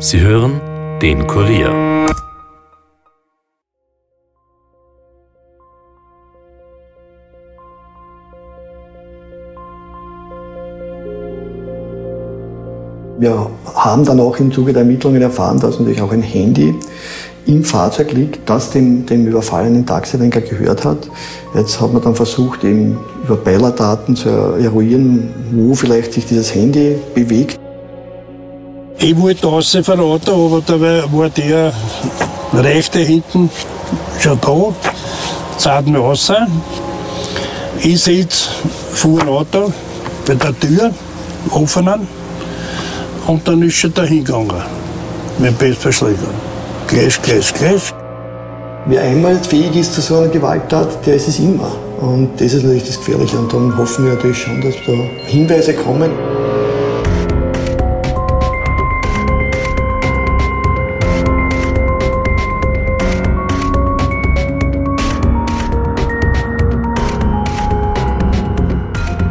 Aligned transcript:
Sie 0.00 0.20
hören 0.20 0.60
den 1.02 1.26
Kurier. 1.26 1.70
Wir 13.18 13.50
haben 13.74 14.04
dann 14.04 14.20
auch 14.20 14.36
im 14.36 14.52
Zuge 14.52 14.72
der 14.72 14.82
Ermittlungen 14.82 15.20
erfahren, 15.20 15.58
dass 15.58 15.80
natürlich 15.80 16.00
auch 16.00 16.12
ein 16.12 16.22
Handy 16.22 16.76
im 17.46 17.64
Fahrzeug 17.64 18.12
liegt, 18.12 18.48
das 18.48 18.70
dem, 18.70 19.04
dem 19.04 19.26
überfallenen 19.26 19.84
Taxilenker 19.84 20.42
gehört 20.42 20.84
hat. 20.84 21.10
Jetzt 21.56 21.80
hat 21.80 21.92
man 21.92 22.02
dann 22.02 22.14
versucht, 22.14 22.62
eben 22.62 22.96
über 23.24 23.34
Beilerdaten 23.34 24.14
zu 24.14 24.28
eruieren, 24.28 25.30
wo 25.50 25.74
vielleicht 25.74 26.12
sich 26.12 26.24
dieses 26.24 26.54
Handy 26.54 26.94
bewegt. 27.16 27.58
Ich 29.00 29.16
wollte 29.16 29.46
raus 29.46 29.78
verraten, 29.82 30.30
aber 30.30 30.60
da 30.66 30.80
war 30.80 31.30
der 31.30 31.72
rechte 32.52 32.98
hinten 32.98 33.48
schon 34.18 34.40
da, 34.40 34.74
zahlt 35.56 35.86
mich 35.86 36.00
raus. 36.00 36.32
Ich 37.80 38.02
sitze 38.02 38.50
vor 38.92 39.20
dem 39.20 39.28
Auto 39.28 39.72
bei 40.26 40.34
der 40.34 40.58
Tür, 40.58 40.90
offenen, 41.50 42.08
und 43.28 43.46
dann 43.46 43.62
ist 43.62 43.84
er 43.84 43.90
da 43.90 44.02
hingegangen 44.02 44.62
mit 45.38 45.56
Bestverschläger. 45.58 46.16
Gleich, 46.88 47.22
gleich, 47.22 47.54
gleich. 47.54 47.94
Wer 48.86 49.02
einmal 49.02 49.36
fähig 49.36 49.76
ist 49.76 49.94
zu 49.94 50.00
so 50.00 50.16
einer 50.16 50.28
Gewalttat, 50.28 51.06
der 51.06 51.14
ist 51.14 51.28
es 51.28 51.38
immer. 51.38 51.70
Und 52.00 52.30
das 52.40 52.54
ist 52.54 52.62
natürlich 52.62 52.86
das 52.86 52.96
Gefährliche. 52.96 53.38
Und 53.38 53.52
darum 53.52 53.76
hoffen 53.76 54.06
wir 54.06 54.14
natürlich 54.14 54.38
schon, 54.38 54.60
dass 54.62 54.74
da 54.86 54.92
Hinweise 55.26 55.74
kommen. 55.74 56.10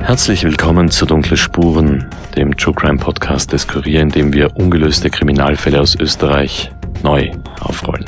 Herzlich 0.07 0.45
willkommen 0.45 0.89
zu 0.89 1.05
Dunkle 1.05 1.35
Spuren, 1.35 2.05
dem 2.33 2.55
True 2.55 2.73
Crime 2.73 2.97
Podcast 2.97 3.51
des 3.51 3.67
Kurier, 3.67 3.99
in 3.99 4.07
dem 4.07 4.31
wir 4.31 4.55
ungelöste 4.55 5.09
Kriminalfälle 5.09 5.81
aus 5.81 5.95
Österreich 5.99 6.71
neu 7.03 7.29
aufrollen. 7.59 8.05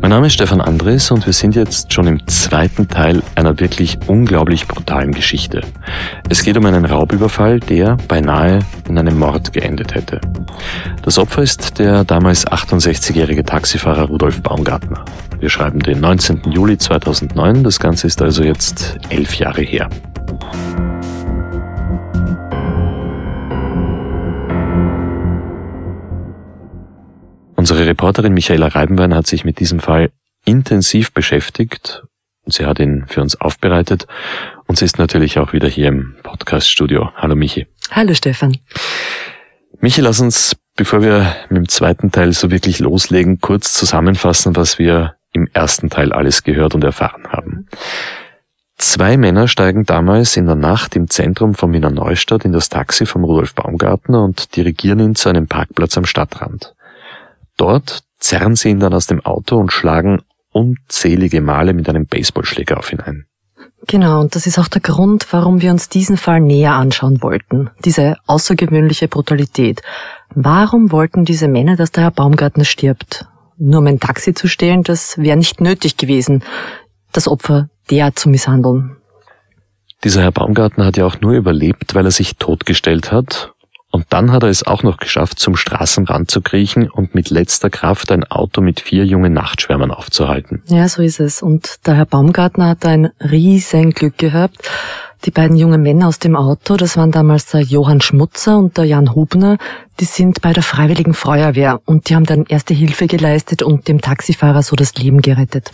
Mein 0.00 0.10
Name 0.10 0.28
ist 0.28 0.34
Stefan 0.34 0.60
Andres 0.60 1.10
und 1.10 1.26
wir 1.26 1.32
sind 1.32 1.56
jetzt 1.56 1.92
schon 1.92 2.06
im 2.06 2.24
zweiten 2.28 2.86
Teil 2.86 3.20
einer 3.34 3.58
wirklich 3.58 3.98
unglaublich 4.06 4.68
brutalen 4.68 5.10
Geschichte. 5.10 5.62
Es 6.28 6.44
geht 6.44 6.56
um 6.56 6.64
einen 6.66 6.84
Raubüberfall, 6.84 7.58
der 7.58 7.96
beinahe 8.06 8.60
in 8.88 8.96
einem 8.96 9.18
Mord 9.18 9.52
geendet 9.52 9.96
hätte. 9.96 10.20
Das 11.02 11.18
Opfer 11.18 11.42
ist 11.42 11.80
der 11.80 12.04
damals 12.04 12.46
68-jährige 12.46 13.44
Taxifahrer 13.44 14.04
Rudolf 14.04 14.40
Baumgartner. 14.40 15.04
Wir 15.40 15.50
schreiben 15.50 15.80
den 15.80 15.98
19. 15.98 16.52
Juli 16.52 16.78
2009, 16.78 17.64
das 17.64 17.80
Ganze 17.80 18.06
ist 18.06 18.22
also 18.22 18.44
jetzt 18.44 18.98
elf 19.10 19.34
Jahre 19.34 19.62
her. 19.62 19.88
Unsere 27.70 27.86
Reporterin 27.86 28.32
Michaela 28.32 28.68
Reibenwein 28.68 29.14
hat 29.14 29.26
sich 29.26 29.44
mit 29.44 29.60
diesem 29.60 29.78
Fall 29.78 30.10
intensiv 30.46 31.12
beschäftigt 31.12 32.02
und 32.46 32.54
sie 32.54 32.64
hat 32.64 32.78
ihn 32.78 33.04
für 33.08 33.20
uns 33.20 33.38
aufbereitet 33.38 34.06
und 34.66 34.78
sie 34.78 34.86
ist 34.86 34.98
natürlich 34.98 35.38
auch 35.38 35.52
wieder 35.52 35.68
hier 35.68 35.88
im 35.88 36.14
Podcaststudio. 36.22 37.10
Hallo 37.16 37.36
Michi. 37.36 37.66
Hallo 37.90 38.14
Stefan. 38.14 38.56
Michi, 39.80 40.00
lass 40.00 40.18
uns, 40.18 40.56
bevor 40.76 41.02
wir 41.02 41.36
mit 41.50 41.58
dem 41.58 41.68
zweiten 41.68 42.10
Teil 42.10 42.32
so 42.32 42.50
wirklich 42.50 42.78
loslegen, 42.78 43.38
kurz 43.38 43.74
zusammenfassen, 43.74 44.56
was 44.56 44.78
wir 44.78 45.16
im 45.34 45.46
ersten 45.52 45.90
Teil 45.90 46.14
alles 46.14 46.44
gehört 46.44 46.74
und 46.74 46.84
erfahren 46.84 47.28
haben. 47.28 47.68
Zwei 48.78 49.18
Männer 49.18 49.46
steigen 49.46 49.84
damals 49.84 50.38
in 50.38 50.46
der 50.46 50.54
Nacht 50.54 50.96
im 50.96 51.10
Zentrum 51.10 51.52
von 51.52 51.74
Wiener 51.74 51.90
Neustadt 51.90 52.46
in 52.46 52.52
das 52.52 52.70
Taxi 52.70 53.04
vom 53.04 53.24
Rudolf 53.24 53.54
Baumgartner 53.54 54.24
und 54.24 54.56
dirigieren 54.56 55.00
ihn 55.00 55.14
zu 55.14 55.28
einem 55.28 55.48
Parkplatz 55.48 55.98
am 55.98 56.06
Stadtrand. 56.06 56.74
Dort 57.58 58.04
zerren 58.18 58.56
sie 58.56 58.70
ihn 58.70 58.80
dann 58.80 58.94
aus 58.94 59.06
dem 59.06 59.20
Auto 59.26 59.58
und 59.58 59.72
schlagen 59.72 60.22
unzählige 60.50 61.42
Male 61.42 61.74
mit 61.74 61.88
einem 61.88 62.06
Baseballschläger 62.06 62.78
auf 62.78 62.92
ihn 62.92 63.00
ein. 63.00 63.26
Genau, 63.86 64.20
und 64.20 64.34
das 64.34 64.46
ist 64.46 64.58
auch 64.58 64.68
der 64.68 64.80
Grund, 64.80 65.32
warum 65.32 65.60
wir 65.60 65.70
uns 65.70 65.88
diesen 65.88 66.16
Fall 66.16 66.40
näher 66.40 66.74
anschauen 66.74 67.22
wollten. 67.22 67.70
Diese 67.84 68.16
außergewöhnliche 68.26 69.08
Brutalität. 69.08 69.82
Warum 70.34 70.90
wollten 70.90 71.24
diese 71.24 71.48
Männer, 71.48 71.76
dass 71.76 71.92
der 71.92 72.04
Herr 72.04 72.10
Baumgartner 72.10 72.64
stirbt? 72.64 73.26
Nur 73.56 73.80
um 73.80 73.86
ein 73.86 74.00
Taxi 74.00 74.34
zu 74.34 74.46
stehlen, 74.46 74.82
das 74.82 75.18
wäre 75.18 75.36
nicht 75.36 75.60
nötig 75.60 75.96
gewesen, 75.96 76.44
das 77.12 77.28
Opfer 77.28 77.70
derart 77.90 78.18
zu 78.18 78.28
misshandeln. 78.28 78.96
Dieser 80.04 80.22
Herr 80.22 80.32
Baumgartner 80.32 80.86
hat 80.86 80.96
ja 80.96 81.06
auch 81.06 81.20
nur 81.20 81.32
überlebt, 81.32 81.94
weil 81.94 82.04
er 82.04 82.12
sich 82.12 82.36
totgestellt 82.36 83.10
hat 83.10 83.52
und 83.90 84.04
dann 84.10 84.32
hat 84.32 84.42
er 84.42 84.50
es 84.50 84.66
auch 84.66 84.82
noch 84.82 84.98
geschafft, 84.98 85.38
zum 85.38 85.56
Straßenrand 85.56 86.30
zu 86.30 86.42
kriechen 86.42 86.90
und 86.90 87.14
mit 87.14 87.30
letzter 87.30 87.70
Kraft 87.70 88.12
ein 88.12 88.24
Auto 88.24 88.60
mit 88.60 88.80
vier 88.80 89.06
jungen 89.06 89.32
Nachtschwärmern 89.32 89.90
aufzuhalten. 89.90 90.62
Ja, 90.66 90.88
so 90.88 91.02
ist 91.02 91.20
es. 91.20 91.42
Und 91.42 91.86
der 91.86 91.94
Herr 91.94 92.04
Baumgartner 92.04 92.68
hat 92.68 92.84
ein 92.84 93.10
riesen 93.20 93.92
Glück 93.92 94.18
gehabt. 94.18 94.58
Die 95.24 95.30
beiden 95.30 95.56
jungen 95.56 95.82
Männer 95.82 96.06
aus 96.06 96.18
dem 96.18 96.36
Auto, 96.36 96.76
das 96.76 96.96
waren 96.96 97.10
damals 97.10 97.46
der 97.46 97.62
Johann 97.62 98.00
Schmutzer 98.00 98.58
und 98.58 98.76
der 98.76 98.84
Jan 98.84 99.14
Hubner, 99.14 99.56
die 99.98 100.04
sind 100.04 100.42
bei 100.42 100.52
der 100.52 100.62
Freiwilligen 100.62 101.14
Feuerwehr 101.14 101.80
und 101.86 102.08
die 102.08 102.14
haben 102.14 102.24
dann 102.24 102.44
erste 102.46 102.74
Hilfe 102.74 103.08
geleistet 103.08 103.62
und 103.62 103.88
dem 103.88 104.00
Taxifahrer 104.00 104.62
so 104.62 104.76
das 104.76 104.94
Leben 104.94 105.20
gerettet. 105.20 105.70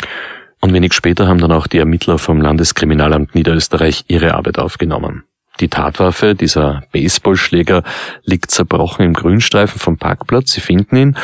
Und 0.62 0.72
wenig 0.72 0.94
später 0.94 1.26
haben 1.28 1.40
dann 1.40 1.52
auch 1.52 1.66
die 1.66 1.78
Ermittler 1.78 2.16
vom 2.16 2.40
Landeskriminalamt 2.40 3.34
Niederösterreich 3.34 4.04
ihre 4.08 4.34
Arbeit 4.34 4.58
aufgenommen. 4.58 5.24
Die 5.60 5.68
Tatwaffe, 5.68 6.34
dieser 6.34 6.82
Baseballschläger, 6.92 7.82
liegt 8.24 8.50
zerbrochen 8.50 9.04
im 9.04 9.12
Grünstreifen 9.12 9.78
vom 9.78 9.98
Parkplatz. 9.98 10.52
Sie 10.52 10.60
finden 10.60 10.96
ihn 10.96 11.16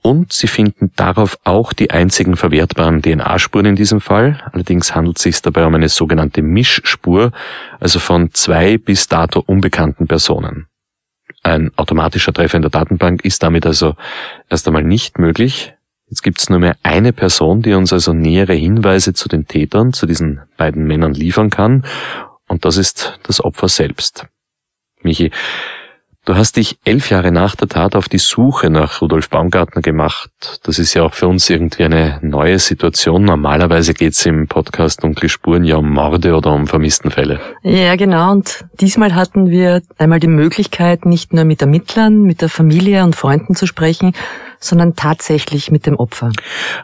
und 0.00 0.32
sie 0.32 0.48
finden 0.48 0.92
darauf 0.96 1.38
auch 1.44 1.72
die 1.72 1.90
einzigen 1.90 2.36
verwertbaren 2.36 3.02
DNA-Spuren 3.02 3.66
in 3.66 3.76
diesem 3.76 4.00
Fall. 4.00 4.42
Allerdings 4.52 4.94
handelt 4.94 5.18
es 5.18 5.22
sich 5.22 5.40
dabei 5.42 5.66
um 5.66 5.74
eine 5.74 5.88
sogenannte 5.88 6.42
Mischspur, 6.42 7.32
also 7.80 7.98
von 7.98 8.30
zwei 8.32 8.78
bis 8.78 9.08
dato 9.08 9.42
unbekannten 9.44 10.06
Personen. 10.06 10.66
Ein 11.42 11.70
automatischer 11.76 12.32
Treffer 12.32 12.56
in 12.56 12.62
der 12.62 12.70
Datenbank 12.70 13.24
ist 13.24 13.42
damit 13.42 13.66
also 13.66 13.96
erst 14.48 14.66
einmal 14.66 14.84
nicht 14.84 15.18
möglich. 15.18 15.74
Jetzt 16.08 16.22
gibt 16.22 16.38
es 16.38 16.50
nur 16.50 16.58
mehr 16.58 16.76
eine 16.82 17.12
Person, 17.12 17.62
die 17.62 17.74
uns 17.74 17.92
also 17.92 18.12
nähere 18.12 18.54
Hinweise 18.54 19.14
zu 19.14 19.28
den 19.28 19.46
Tätern, 19.46 19.92
zu 19.92 20.06
diesen 20.06 20.40
beiden 20.56 20.86
Männern 20.86 21.14
liefern 21.14 21.50
kann. 21.50 21.84
Und 22.48 22.64
das 22.64 22.76
ist 22.76 23.18
das 23.22 23.42
Opfer 23.42 23.68
selbst. 23.68 24.26
Michi, 25.02 25.30
du 26.24 26.34
hast 26.34 26.56
dich 26.56 26.78
elf 26.84 27.10
Jahre 27.10 27.30
nach 27.30 27.56
der 27.56 27.68
Tat 27.68 27.94
auf 27.96 28.08
die 28.08 28.18
Suche 28.18 28.70
nach 28.70 29.02
Rudolf 29.02 29.28
Baumgartner 29.28 29.82
gemacht. 29.82 30.30
Das 30.62 30.78
ist 30.78 30.94
ja 30.94 31.02
auch 31.02 31.14
für 31.14 31.28
uns 31.28 31.48
irgendwie 31.50 31.84
eine 31.84 32.18
neue 32.22 32.58
Situation. 32.58 33.24
Normalerweise 33.24 33.92
geht's 33.92 34.24
im 34.24 34.46
Podcast 34.46 35.02
Dunkle 35.02 35.28
Spuren 35.28 35.64
ja 35.64 35.76
um 35.76 35.90
Morde 35.90 36.34
oder 36.34 36.52
um 36.52 36.66
Vermisstenfälle. 36.66 37.40
Ja, 37.62 37.96
genau. 37.96 38.32
Und 38.32 38.64
diesmal 38.80 39.14
hatten 39.14 39.50
wir 39.50 39.82
einmal 39.98 40.20
die 40.20 40.28
Möglichkeit, 40.28 41.04
nicht 41.04 41.32
nur 41.32 41.44
mit 41.44 41.60
Ermittlern, 41.60 42.22
mit 42.22 42.40
der 42.40 42.48
Familie 42.48 43.04
und 43.04 43.16
Freunden 43.16 43.54
zu 43.54 43.66
sprechen, 43.66 44.14
sondern 44.64 44.94
tatsächlich 44.94 45.70
mit 45.70 45.86
dem 45.86 45.96
Opfer. 45.96 46.30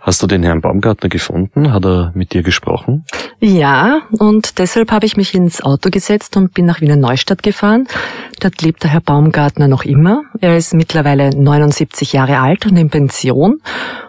Hast 0.00 0.22
du 0.22 0.26
den 0.26 0.42
Herrn 0.42 0.60
Baumgartner 0.60 1.08
gefunden? 1.08 1.72
Hat 1.72 1.84
er 1.84 2.12
mit 2.14 2.32
dir 2.32 2.42
gesprochen? 2.42 3.04
Ja, 3.40 4.02
und 4.18 4.58
deshalb 4.58 4.92
habe 4.92 5.06
ich 5.06 5.16
mich 5.16 5.34
ins 5.34 5.62
Auto 5.62 5.90
gesetzt 5.90 6.36
und 6.36 6.52
bin 6.54 6.66
nach 6.66 6.80
Wiener 6.80 6.96
Neustadt 6.96 7.42
gefahren. 7.42 7.86
Dort 8.40 8.62
lebt 8.62 8.82
der 8.82 8.90
Herr 8.90 9.00
Baumgartner 9.00 9.68
noch 9.68 9.84
immer. 9.84 10.22
Er 10.40 10.56
ist 10.56 10.74
mittlerweile 10.74 11.30
79 11.30 12.12
Jahre 12.12 12.38
alt 12.38 12.66
und 12.66 12.76
in 12.76 12.90
Pension. 12.90 13.60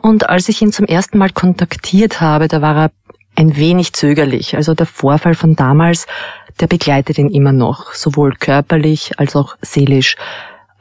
Und 0.01 0.29
als 0.29 0.49
ich 0.49 0.61
ihn 0.61 0.71
zum 0.71 0.85
ersten 0.85 1.17
Mal 1.17 1.29
kontaktiert 1.29 2.21
habe, 2.21 2.47
da 2.47 2.61
war 2.61 2.75
er 2.75 2.91
ein 3.35 3.55
wenig 3.55 3.93
zögerlich. 3.93 4.55
Also 4.55 4.73
der 4.73 4.85
Vorfall 4.85 5.35
von 5.35 5.55
damals, 5.55 6.07
der 6.59 6.67
begleitet 6.67 7.17
ihn 7.17 7.29
immer 7.29 7.53
noch, 7.53 7.93
sowohl 7.93 8.35
körperlich 8.35 9.17
als 9.17 9.35
auch 9.35 9.55
seelisch. 9.61 10.15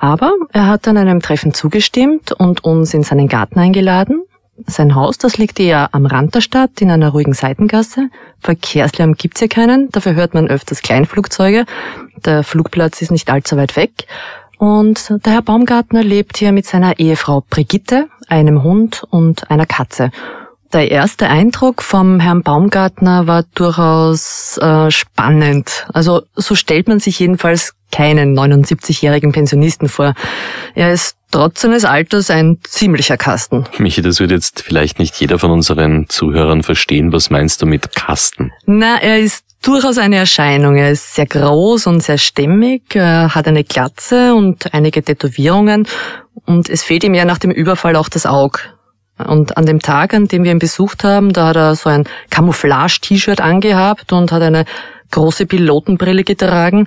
Aber 0.00 0.32
er 0.52 0.66
hat 0.66 0.86
dann 0.86 0.96
einem 0.96 1.20
Treffen 1.20 1.52
zugestimmt 1.52 2.32
und 2.32 2.64
uns 2.64 2.94
in 2.94 3.02
seinen 3.02 3.28
Garten 3.28 3.58
eingeladen. 3.58 4.24
Sein 4.66 4.94
Haus, 4.94 5.18
das 5.18 5.36
liegt 5.36 5.60
eher 5.60 5.90
am 5.92 6.06
Rand 6.06 6.34
der 6.34 6.40
Stadt 6.40 6.80
in 6.80 6.90
einer 6.90 7.10
ruhigen 7.10 7.34
Seitengasse. 7.34 8.08
Verkehrslärm 8.40 9.14
gibt's 9.14 9.40
hier 9.40 9.48
keinen, 9.48 9.90
dafür 9.90 10.14
hört 10.14 10.32
man 10.32 10.48
öfters 10.48 10.80
Kleinflugzeuge. 10.80 11.66
Der 12.24 12.42
Flugplatz 12.42 13.02
ist 13.02 13.10
nicht 13.10 13.30
allzu 13.30 13.58
weit 13.58 13.76
weg. 13.76 14.06
Und 14.58 15.12
der 15.24 15.34
Herr 15.34 15.42
Baumgartner 15.42 16.02
lebt 16.02 16.38
hier 16.38 16.52
mit 16.52 16.66
seiner 16.66 16.98
Ehefrau 16.98 17.44
Brigitte, 17.48 18.08
einem 18.28 18.62
Hund 18.62 19.04
und 19.10 19.50
einer 19.50 19.66
Katze. 19.66 20.10
Der 20.72 20.90
erste 20.90 21.28
Eindruck 21.28 21.82
vom 21.82 22.20
Herrn 22.20 22.42
Baumgartner 22.42 23.26
war 23.26 23.44
durchaus 23.54 24.56
äh, 24.58 24.90
spannend. 24.90 25.86
Also 25.92 26.22
so 26.36 26.54
stellt 26.54 26.88
man 26.88 27.00
sich 27.00 27.18
jedenfalls 27.18 27.74
keinen 27.90 28.38
79-jährigen 28.38 29.32
Pensionisten 29.32 29.88
vor. 29.88 30.14
Er 30.74 30.92
ist 30.92 31.16
trotz 31.30 31.60
seines 31.60 31.84
Alters 31.84 32.30
ein 32.30 32.58
ziemlicher 32.64 33.16
Kasten. 33.16 33.64
Michi, 33.78 34.02
das 34.02 34.20
wird 34.20 34.30
jetzt 34.30 34.62
vielleicht 34.62 34.98
nicht 34.98 35.14
jeder 35.20 35.38
von 35.38 35.50
unseren 35.50 36.08
Zuhörern 36.08 36.62
verstehen. 36.62 37.12
Was 37.12 37.30
meinst 37.30 37.62
du 37.62 37.66
mit 37.66 37.94
Kasten? 37.94 38.52
Na, 38.66 39.00
er 39.00 39.18
ist 39.20 39.44
durchaus 39.62 39.98
eine 39.98 40.16
Erscheinung. 40.16 40.76
Er 40.76 40.90
ist 40.90 41.14
sehr 41.14 41.26
groß 41.26 41.86
und 41.86 42.02
sehr 42.02 42.18
stämmig, 42.18 42.94
er 42.94 43.34
hat 43.34 43.46
eine 43.46 43.64
Glatze 43.64 44.34
und 44.34 44.72
einige 44.74 45.02
Tätowierungen 45.02 45.86
und 46.46 46.68
es 46.68 46.82
fehlt 46.82 47.04
ihm 47.04 47.14
ja 47.14 47.24
nach 47.24 47.38
dem 47.38 47.50
Überfall 47.50 47.96
auch 47.96 48.08
das 48.08 48.26
Auge. 48.26 48.60
Und 49.18 49.58
an 49.58 49.66
dem 49.66 49.80
Tag, 49.80 50.14
an 50.14 50.28
dem 50.28 50.44
wir 50.44 50.50
ihn 50.50 50.58
besucht 50.58 51.04
haben, 51.04 51.32
da 51.32 51.48
hat 51.48 51.56
er 51.56 51.74
so 51.74 51.90
ein 51.90 52.04
Camouflage-T-Shirt 52.30 53.40
angehabt 53.40 54.12
und 54.12 54.32
hat 54.32 54.40
eine 54.40 54.64
große 55.10 55.44
Pilotenbrille 55.44 56.24
getragen. 56.24 56.86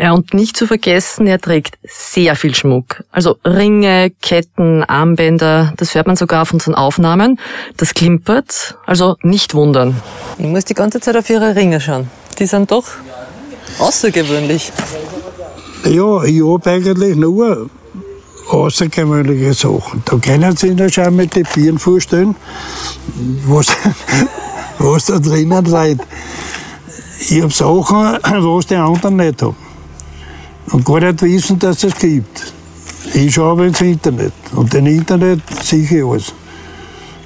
Ja, 0.00 0.12
und 0.12 0.32
nicht 0.32 0.56
zu 0.56 0.68
vergessen, 0.68 1.26
er 1.26 1.40
trägt 1.40 1.76
sehr 1.82 2.36
viel 2.36 2.54
Schmuck. 2.54 3.02
Also 3.10 3.36
Ringe, 3.44 4.12
Ketten, 4.22 4.84
Armbänder, 4.84 5.72
das 5.76 5.96
hört 5.96 6.06
man 6.06 6.14
sogar 6.14 6.42
auf 6.42 6.52
unseren 6.52 6.76
Aufnahmen. 6.76 7.40
Das 7.76 7.94
klimpert, 7.94 8.76
also 8.86 9.16
nicht 9.22 9.54
wundern. 9.54 10.00
Ich 10.38 10.46
muss 10.46 10.64
die 10.64 10.74
ganze 10.74 11.00
Zeit 11.00 11.16
auf 11.16 11.28
ihre 11.28 11.56
Ringe 11.56 11.80
schauen. 11.80 12.08
Die 12.38 12.46
sind 12.46 12.70
doch 12.70 12.84
außergewöhnlich. 13.80 14.70
Ja, 15.84 16.22
ich 16.22 16.42
habe 16.42 16.70
eigentlich 16.70 17.16
nur 17.16 17.68
außergewöhnliche 18.48 19.52
Sachen. 19.52 20.02
Da 20.04 20.16
können 20.18 20.56
Sie 20.56 20.74
sich 20.74 20.94
schon 20.94 21.16
mit 21.16 21.34
den 21.34 21.44
Vieren 21.44 21.78
vorstellen, 21.80 22.36
was, 23.46 23.66
was 24.78 25.06
da 25.06 25.18
drinnen 25.18 25.64
leid. 25.64 25.98
Ich 27.18 27.42
habe 27.42 27.52
Sachen, 27.52 28.18
was 28.22 28.66
die 28.66 28.76
anderen 28.76 29.16
nicht 29.16 29.42
haben. 29.42 29.67
Und 30.72 30.84
gar 30.84 31.00
nicht 31.00 31.22
wissen, 31.22 31.58
dass 31.58 31.84
es 31.84 31.94
gibt. 31.96 32.52
Ich 33.14 33.34
schaue 33.34 33.66
ins 33.66 33.80
Internet. 33.80 34.32
Und 34.54 34.74
im 34.74 34.86
Internet 34.86 35.40
sehe 35.62 35.84
ich 35.84 36.04
alles. 36.04 36.34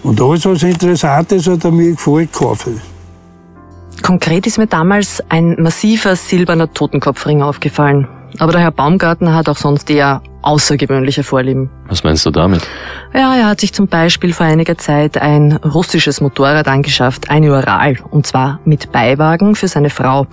Und 0.02 0.20
alles, 0.20 0.44
was 0.44 0.62
interessant 0.62 1.32
ist 1.32 1.48
oder 1.48 1.70
mir 1.70 1.92
gefällt, 1.92 2.32
kaufe 2.32 2.70
ich. 2.70 4.02
Konkret 4.02 4.46
ist 4.46 4.58
mir 4.58 4.66
damals 4.66 5.22
ein 5.28 5.56
massiver 5.60 6.16
silberner 6.16 6.72
Totenkopfring 6.72 7.42
aufgefallen. 7.42 8.08
Aber 8.38 8.52
der 8.52 8.62
Herr 8.62 8.70
Baumgartner 8.70 9.34
hat 9.34 9.48
auch 9.48 9.56
sonst 9.56 9.90
eher 9.90 10.22
außergewöhnliche 10.40 11.22
Vorlieben. 11.22 11.70
Was 11.86 12.02
meinst 12.02 12.26
du 12.26 12.30
damit? 12.30 12.66
Ja, 13.14 13.36
er 13.36 13.46
hat 13.46 13.60
sich 13.60 13.72
zum 13.72 13.86
Beispiel 13.86 14.32
vor 14.32 14.46
einiger 14.46 14.76
Zeit 14.78 15.18
ein 15.18 15.52
russisches 15.52 16.20
Motorrad 16.20 16.66
angeschafft, 16.66 17.30
ein 17.30 17.44
Ural, 17.44 17.98
und 18.10 18.26
zwar 18.26 18.58
mit 18.64 18.90
Beiwagen 18.90 19.54
für 19.54 19.68
seine 19.68 19.90
Frau. 19.90 20.26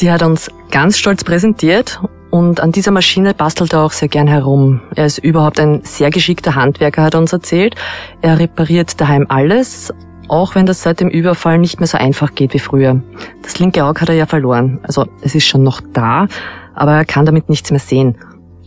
Die 0.00 0.10
hat 0.10 0.22
uns 0.22 0.50
ganz 0.70 0.98
stolz 0.98 1.24
präsentiert 1.24 2.00
und 2.32 2.60
an 2.60 2.72
dieser 2.72 2.92
Maschine 2.92 3.34
bastelt 3.34 3.74
er 3.74 3.82
auch 3.82 3.92
sehr 3.92 4.08
gern 4.08 4.26
herum. 4.26 4.80
Er 4.94 5.04
ist 5.04 5.18
überhaupt 5.18 5.60
ein 5.60 5.82
sehr 5.84 6.08
geschickter 6.08 6.54
Handwerker, 6.54 7.02
hat 7.02 7.12
er 7.12 7.20
uns 7.20 7.34
erzählt. 7.34 7.74
Er 8.22 8.38
repariert 8.38 8.98
daheim 8.98 9.26
alles, 9.28 9.92
auch 10.28 10.54
wenn 10.54 10.64
das 10.64 10.82
seit 10.82 11.00
dem 11.00 11.10
Überfall 11.10 11.58
nicht 11.58 11.78
mehr 11.78 11.86
so 11.86 11.98
einfach 11.98 12.34
geht 12.34 12.54
wie 12.54 12.58
früher. 12.58 13.02
Das 13.42 13.58
linke 13.58 13.84
Auge 13.84 14.00
hat 14.00 14.08
er 14.08 14.14
ja 14.14 14.24
verloren. 14.24 14.80
Also 14.82 15.04
es 15.20 15.34
ist 15.34 15.44
schon 15.44 15.62
noch 15.62 15.82
da, 15.92 16.26
aber 16.74 16.92
er 16.92 17.04
kann 17.04 17.26
damit 17.26 17.50
nichts 17.50 17.70
mehr 17.70 17.80
sehen. 17.80 18.16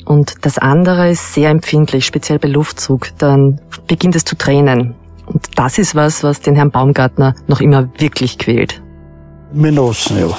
Und 0.06 0.46
das 0.46 0.60
andere 0.60 1.10
ist 1.10 1.34
sehr 1.34 1.50
empfindlich, 1.50 2.06
speziell 2.06 2.38
bei 2.38 2.50
Luftzug. 2.50 3.18
Dann 3.18 3.60
beginnt 3.88 4.16
es 4.16 4.26
zu 4.26 4.38
tränen. 4.38 4.94
Und 5.26 5.44
das 5.56 5.80
ist 5.80 5.96
was, 5.96 6.24
was 6.24 6.40
den 6.40 6.56
Herrn 6.56 6.70
Baumgartner 6.70 7.34
noch 7.48 7.62
immer 7.62 7.90
wirklich 7.98 8.38
quält. 8.38 8.80
Menossen, 9.52 10.20
ja. 10.20 10.38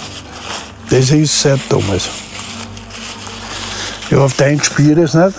Das 0.91 1.11
ist 1.11 1.43
seit 1.43 1.59
damals. 1.69 2.26
Ja, 4.11 4.19
auf 4.19 4.37
den 4.37 4.63
spüre 4.63 5.03
es 5.03 5.15
nicht. 5.15 5.37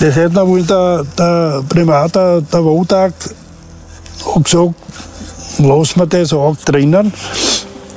Das 0.00 0.16
hätte 0.16 0.34
noch 0.34 0.46
wohl 0.46 0.62
der, 0.62 1.04
der 1.18 1.62
Primat, 1.68 2.14
der, 2.14 2.40
der 2.40 2.64
Wodak, 2.64 3.12
gesagt, 4.42 4.74
lassen 5.58 6.00
wir 6.00 6.06
das 6.06 6.32
auch 6.32 6.56
drinnen. 6.64 7.12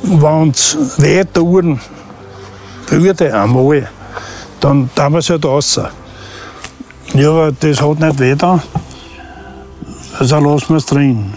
Wenn 0.04 0.50
es 0.50 0.78
weh 0.98 1.24
tun 1.24 1.80
würde 2.90 3.34
einmal, 3.34 3.88
dann 4.60 4.90
tun 4.94 5.14
wir 5.14 5.20
es 5.20 5.30
halt 5.30 5.46
raus. 5.46 5.80
Ja, 7.14 7.30
aber 7.30 7.52
das 7.54 7.82
hat 7.82 8.00
nicht 8.00 8.20
weh 8.20 8.36
da. 8.36 8.62
Also 10.20 10.40
lassen 10.40 10.70
wir 10.70 10.78
es 10.78 10.86
drin. 10.86 11.34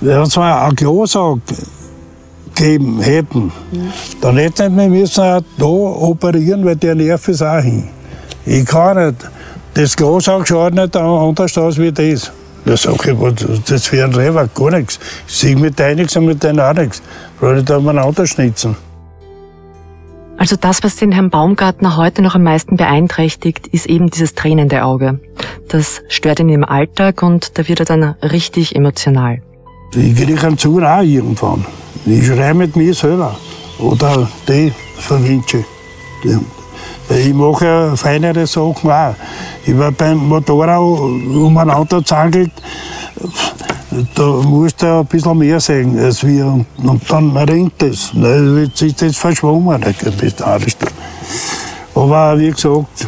Wenn 0.00 0.20
es 0.22 0.36
mal 0.36 0.64
eine 0.64 0.74
Glasauge 0.74 1.40
gegeben 2.60 3.00
hätten, 3.00 3.52
dann 4.20 4.36
hätten 4.36 4.76
wir 4.76 4.88
müssen 4.88 5.24
auch 5.24 5.42
da 5.58 5.64
operieren, 5.64 6.64
weil 6.64 6.76
der 6.76 6.94
Nerv 6.94 7.26
ist 7.28 7.42
auch 7.42 7.60
hin. 7.60 7.88
Ich 8.44 8.66
kann 8.66 9.06
nicht. 9.06 9.30
Das 9.74 9.96
Glasauge 9.96 10.46
schaut 10.46 10.74
nicht 10.74 10.96
anders 10.96 11.56
aus 11.56 11.78
wie 11.78 11.92
das. 11.92 12.32
Da 12.64 12.76
sage 12.76 13.12
ich, 13.12 13.64
das 13.64 13.90
wäre 13.92 14.08
ein 14.08 14.14
Reber, 14.14 14.48
gar 14.54 14.70
nichts. 14.72 14.98
Ich 15.26 15.34
sehe 15.34 15.56
mit 15.56 15.78
deinem 15.78 15.98
nichts 15.98 16.16
und 16.16 16.26
mit 16.26 16.44
deinem 16.44 16.60
auch 16.60 16.74
nichts. 16.74 17.02
Weil 17.40 17.58
ich 17.58 17.64
da 17.64 17.78
umeinander 17.78 18.26
schnitzen. 18.26 18.76
Also 20.36 20.56
das, 20.56 20.82
was 20.82 20.96
den 20.96 21.12
Herrn 21.12 21.30
Baumgartner 21.30 21.96
heute 21.96 22.22
noch 22.22 22.34
am 22.34 22.42
meisten 22.42 22.76
beeinträchtigt, 22.76 23.66
ist 23.68 23.86
eben 23.86 24.10
dieses 24.10 24.34
tränende 24.34 24.84
Auge. 24.84 25.20
Das 25.68 26.02
stört 26.08 26.40
ihn 26.40 26.48
im 26.48 26.64
Alltag 26.64 27.22
und 27.22 27.58
da 27.58 27.68
wird 27.68 27.80
er 27.80 27.86
dann 27.86 28.02
richtig 28.22 28.74
emotional. 28.74 29.42
Ich 29.94 30.16
kriege 30.16 30.46
einen 30.46 30.58
Zug 30.58 30.82
auch 30.82 31.02
irgendwann. 31.02 31.64
Ich 32.06 32.26
schreibe 32.26 32.54
mit 32.54 32.76
mir 32.76 32.94
selber. 32.94 33.36
Oder 33.78 34.28
die 34.48 34.72
verwünsche. 34.98 35.64
Ich 37.08 37.34
mache 37.34 37.64
ja 37.64 37.96
feinere 37.96 38.46
Sachen 38.46 38.90
auch. 38.90 39.14
Ich 39.66 39.76
war 39.76 39.90
beim 39.92 40.18
Motorrad 40.28 40.78
umeinander 40.78 42.04
zangelt, 42.04 42.52
da 44.14 44.22
musst 44.22 44.80
du 44.82 45.00
ein 45.00 45.06
bisschen 45.06 45.38
mehr 45.38 45.58
sehen 45.60 45.98
als 45.98 46.24
wir. 46.24 46.64
Und 46.76 47.10
dann 47.10 47.36
ringt 47.36 47.82
es. 47.82 48.12
Jetzt 48.14 48.82
ist 48.82 49.02
das 49.02 49.16
verschwommen, 49.16 49.82
Aber 51.94 52.38
wie 52.38 52.50
gesagt, 52.50 53.06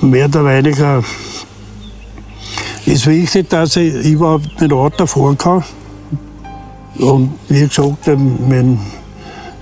mehr 0.00 0.26
oder 0.26 0.44
weniger 0.44 1.02
ist 2.86 3.06
wichtig, 3.06 3.50
dass 3.50 3.76
ich 3.76 3.92
überhaupt 4.04 4.60
mit 4.60 4.72
Auto 4.72 5.06
fahren 5.06 5.36
kann. 5.36 5.64
Und 6.98 7.38
wie 7.48 7.66
gesagt, 7.66 8.06
mein 8.06 8.78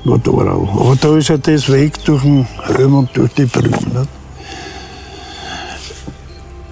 Motorrad. 0.05 0.47
Aber 0.47 0.97
da 1.01 1.17
ist 1.17 1.29
ja 1.29 1.37
das 1.37 1.71
Weg 1.71 2.03
durch 2.05 2.23
den 2.23 2.47
Helm 2.65 2.95
und 2.95 3.17
durch 3.17 3.33
die 3.35 3.45
Brille. 3.45 3.71
Nicht? 3.71 4.09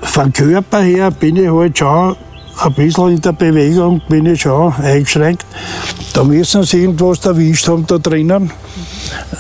Vom 0.03 0.33
Körper 0.33 0.81
her 0.81 1.11
bin 1.11 1.37
ich 1.37 1.51
halt 1.51 1.77
schon 1.77 2.17
ein 2.59 2.73
bisschen 2.73 3.09
in 3.11 3.21
der 3.21 3.33
Bewegung, 3.33 4.01
bin 4.09 4.27
ich 4.27 4.43
schon 4.43 4.73
eingeschränkt. 4.75 5.45
Da 6.15 6.25
müssen 6.25 6.63
sie 6.63 6.83
irgendwas 6.83 7.25
erwischt 7.27 7.69
haben 7.69 7.87
da 7.87 7.99
drinnen, 7.99 8.51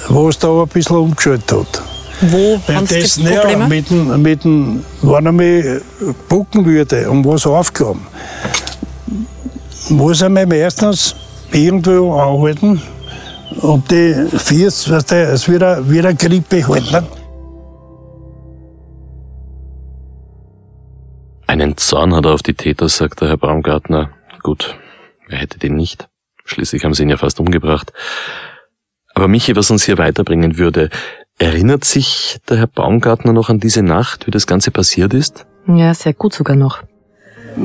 was 0.08 0.38
da 0.38 0.62
ein 0.62 0.68
bisschen 0.68 0.96
umgeschaltet 0.96 1.52
hat. 1.52 1.82
Wo 2.20 2.60
haben 2.68 2.86
Sie 2.86 3.00
das, 3.00 3.16
ja, 3.16 3.56
mit 3.56 3.90
dem, 3.90 4.22
mit 4.22 4.44
dem, 4.44 4.82
wenn 5.02 5.26
er 5.26 5.32
mich 5.32 5.64
bucken 6.28 6.64
würde 6.64 7.10
und 7.10 7.24
was 7.26 7.46
aufgehoben, 7.46 8.06
muss 9.90 10.22
er 10.22 10.28
mich 10.28 10.46
meistens 10.46 11.14
irgendwo 11.52 12.14
anhalten 12.14 12.80
und 13.60 13.90
die 13.90 14.14
Fies, 14.36 14.90
weißt 14.90 15.10
du, 15.12 15.14
es 15.16 15.48
wird 15.48 15.62
eine 15.62 16.14
Grippe 16.14 16.66
halten. 16.66 17.06
Einen 21.46 21.76
Zorn 21.76 22.14
hat 22.14 22.24
er 22.24 22.34
auf 22.34 22.42
die 22.42 22.54
Täter, 22.54 22.88
sagt 22.88 23.20
der 23.20 23.28
Herr 23.28 23.36
Baumgartner. 23.36 24.10
Gut, 24.42 24.76
wer 25.28 25.38
hätte 25.38 25.58
den 25.58 25.76
nicht? 25.76 26.08
Schließlich 26.44 26.84
haben 26.84 26.94
sie 26.94 27.04
ihn 27.04 27.08
ja 27.08 27.16
fast 27.16 27.40
umgebracht. 27.40 27.92
Aber 29.14 29.28
Michi, 29.28 29.56
was 29.56 29.70
uns 29.70 29.84
hier 29.84 29.98
weiterbringen 29.98 30.58
würde, 30.58 30.90
Erinnert 31.38 31.84
sich 31.84 32.38
der 32.48 32.56
Herr 32.56 32.66
Baumgartner 32.66 33.34
noch 33.34 33.50
an 33.50 33.60
diese 33.60 33.82
Nacht, 33.82 34.26
wie 34.26 34.30
das 34.30 34.46
Ganze 34.46 34.70
passiert 34.70 35.12
ist? 35.12 35.44
Ja, 35.68 35.92
sehr 35.92 36.14
gut 36.14 36.32
sogar 36.32 36.56
noch. 36.56 36.82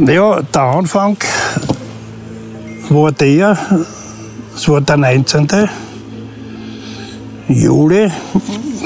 Ja, 0.08 0.42
der 0.42 0.62
Anfang 0.62 1.18
war 2.94 3.12
der, 3.12 3.58
es 4.56 4.68
war 4.68 4.82
der 4.82 4.98
19. 4.98 5.48
Juli, 7.48 8.12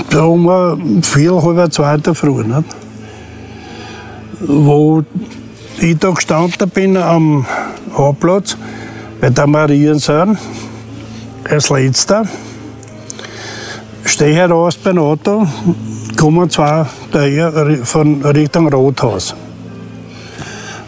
da 0.09 0.23
um 0.23 1.01
vier, 1.03 1.41
halb 1.41 1.73
zwei 1.73 1.97
der 1.97 2.15
Früh, 2.15 2.43
nicht? 2.43 2.63
wo 4.39 5.03
ich 5.79 5.97
da 5.97 6.11
gestanden 6.11 6.69
bin 6.69 6.97
am 6.97 7.45
Hauptplatz 7.93 8.57
bei 9.21 9.29
der 9.29 9.47
Mariensäule 9.47 10.37
als 11.49 11.69
Letzter 11.69 12.25
stehe 14.03 14.35
heraus 14.35 14.77
beim 14.77 14.97
Auto, 14.97 15.47
kommen 16.15 16.49
zwei 16.49 16.85
daher 17.11 17.79
von 17.83 18.21
Richtung 18.23 18.67
Rothaus. 18.67 19.35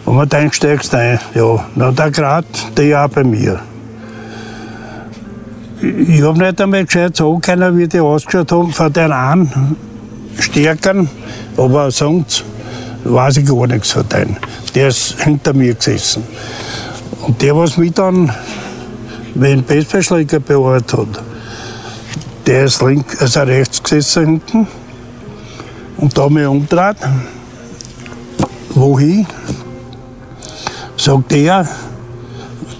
Und 0.08 0.16
man 0.16 0.26
denkt, 0.26 0.54
steigst 0.54 0.94
ein. 0.94 1.20
Ja, 1.34 1.66
na, 1.74 1.90
der 1.90 2.10
gerade, 2.10 2.46
der 2.74 2.86
ja 2.86 3.06
bei 3.06 3.22
mir. 3.22 3.60
ich 5.82 6.22
habe 6.22 6.38
nicht 6.38 6.58
einmal 6.62 6.86
gescheit 6.86 7.14
sagen 7.14 7.42
können, 7.42 7.76
wie 7.76 7.86
die 7.86 8.00
ausgeschaut 8.00 8.50
haben 8.50 8.72
von 8.72 8.90
den 8.90 9.12
einen 9.12 9.76
Stärkern, 10.38 11.10
aber 11.58 11.90
sonst 11.90 12.42
weiß 13.04 13.36
ich 13.36 13.46
gar 13.46 13.66
nichts 13.66 13.90
von 13.90 14.08
denen. 14.08 14.38
Der 14.74 14.88
ist 14.88 15.20
hinter 15.22 15.52
mir 15.52 15.74
gesessen. 15.74 16.22
Und 17.26 17.42
der, 17.42 17.54
was 17.54 17.76
mich 17.76 17.92
dann, 17.92 18.32
wenn 19.34 19.62
Baseballschläger 19.62 20.40
bearbeitet 20.40 21.00
hat, 21.00 21.22
der 22.46 22.64
ist 22.64 22.80
links, 22.80 23.20
also 23.20 23.40
rechts 23.40 23.82
gesessen 23.82 24.24
hinten 24.24 24.66
und 25.98 26.16
da 26.16 26.30
mich 26.30 26.46
umgedreht. 26.46 26.96
Wohin? 28.70 29.26
Sagt 30.98 31.32
er, 31.32 31.66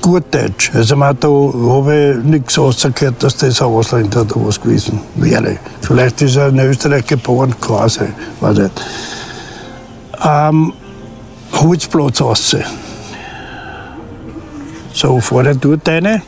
gut 0.02 0.24
Deutsch. 0.34 0.72
Also 0.74 0.96
man, 0.96 1.16
da 1.20 1.28
habe 1.28 2.16
ich 2.18 2.24
nichts 2.24 2.58
rausgehört, 2.58 3.22
dass 3.22 3.36
das 3.36 3.62
ein 3.62 3.68
Ausländer 3.68 4.22
oder 4.22 4.46
was 4.46 4.60
gewesen 4.60 5.00
wäre. 5.14 5.58
Vielleicht 5.82 6.20
ist 6.22 6.36
er 6.36 6.48
in 6.48 6.58
Österreich 6.58 7.06
geboren, 7.06 7.54
quasi, 7.60 8.06
weiß 8.40 8.58
nicht. 8.58 8.82
Ähm, 10.24 10.72
Holzplatz 11.52 12.20
raus. 12.20 12.56
So, 14.92 15.18
ich 15.18 15.58
dort 15.58 15.88
rein, 15.88 16.22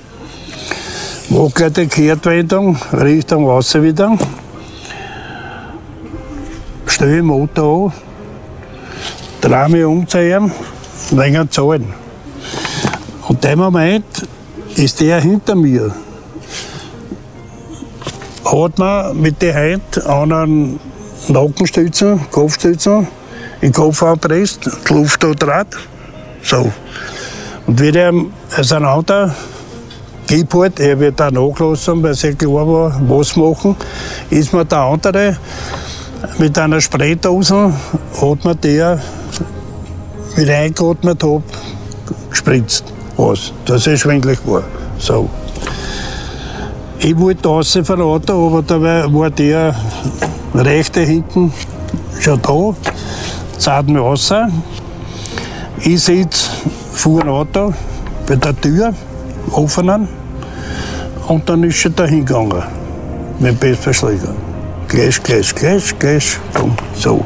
mache 1.29 1.51
gleich 1.55 1.73
die 1.73 1.87
Kehrtwendung, 1.89 2.79
Richtung 2.93 3.49
raus 3.49 3.75
wieder, 3.75 4.17
stelle 6.87 7.17
den 7.17 7.25
Motor 7.25 7.93
an, 7.93 7.93
drehe 9.41 9.69
mich 9.69 9.85
um 9.85 10.07
zu 10.07 10.23
ihm, 10.25 10.53
länger 11.11 11.51
zahlen. 11.51 11.93
Und 13.29 13.45
dem 13.45 13.59
Moment 13.59 14.27
ist 14.77 15.01
der 15.01 15.21
hinter 15.21 15.55
mir. 15.55 15.95
Hat 18.45 18.79
man 18.79 19.21
mit 19.21 19.41
der 19.43 19.55
Hand 19.55 20.07
an 20.07 20.33
einen 20.33 20.81
Nackenstützen, 21.29 22.21
Kopfstützen, 22.31 23.07
in 23.61 23.71
den 23.71 23.73
Kopf 23.73 24.03
anpresst, 24.03 24.69
die 24.89 24.95
Luft 24.95 25.23
da 25.23 25.33
draht. 25.33 25.77
So. 26.43 26.73
Und 27.67 27.81
wie 27.81 27.93
der 27.93 28.13
auseinander 28.57 29.35
gibt 30.27 30.55
halt, 30.55 30.81
er 30.81 30.99
wird 30.99 31.21
da 31.21 31.31
nachgelassen, 31.31 32.03
weil 32.03 32.15
sehr 32.15 32.35
klar 32.35 32.67
war, 32.67 33.01
was 33.07 33.37
machen, 33.37 33.77
ist 34.31 34.53
mir 34.53 34.65
der 34.65 34.79
andere 34.79 35.37
mit 36.39 36.59
einer 36.59 36.81
Spraydose, 36.81 37.73
hat 38.21 38.45
man 38.45 38.61
der 38.61 39.01
mit 40.37 40.49
eingeatmet 40.49 41.23
hat, 41.23 41.43
gespritzt 42.31 42.85
was, 43.17 43.53
dass 43.65 43.87
ich 43.87 44.01
schwindlig 44.01 44.39
war. 44.47 44.63
So. 44.99 45.29
Ich 46.99 47.19
wollte 47.19 47.85
von 47.85 48.01
Auto, 48.03 48.47
aber 48.47 48.63
da 48.63 48.81
war 49.13 49.31
der 49.31 49.75
rechte 50.55 51.01
hinten 51.01 51.53
schon 52.21 52.41
da, 52.43 52.75
zahlt 53.59 53.89
mich 53.89 54.01
raus. 54.01 54.33
Ich 55.81 56.03
sitze 56.03 56.51
vor 56.93 57.21
dem 57.21 57.31
Auto 57.31 57.73
bei 58.27 58.37
der 58.37 58.59
Tür, 58.61 58.95
offenen, 59.53 60.09
und 61.27 61.49
dann 61.49 61.63
ist 61.65 61.85
er 61.85 61.91
da 61.91 62.05
hingegangen 62.05 62.63
mit 63.39 63.53
dem 63.53 63.57
Bestverschläger. 63.57 64.35
Gleich, 64.89 65.23
gleich, 65.23 65.55
gleich, 65.55 65.99
gleich, 65.99 66.39
komm, 66.53 66.75
so. 66.95 67.25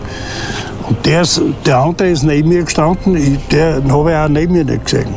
Und 0.89 1.07
der, 1.07 1.25
der 1.65 1.79
andere 1.79 2.09
ist 2.11 2.25
neben 2.25 2.49
mir 2.49 2.65
gestanden, 2.65 3.17
ich, 3.17 3.39
den 3.49 3.91
habe 3.93 4.11
ich 4.11 4.17
auch 4.17 4.29
neben 4.29 4.53
mir 4.53 4.65
nicht 4.65 4.85
gesehen. 4.85 5.15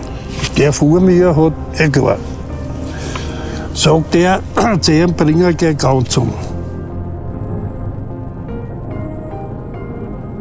Der 0.58 0.72
vor 0.72 1.02
mir 1.02 1.36
hat, 1.36 1.54
eh 1.78 1.90
klar, 1.90 2.18
sagt 3.74 4.16
er, 4.16 4.40
zu 4.82 4.94
ihm 4.94 5.14
bringe 5.14 5.50
ich 5.50 5.58
gleich 5.58 5.78
ganz 5.78 6.16
um. 6.18 6.34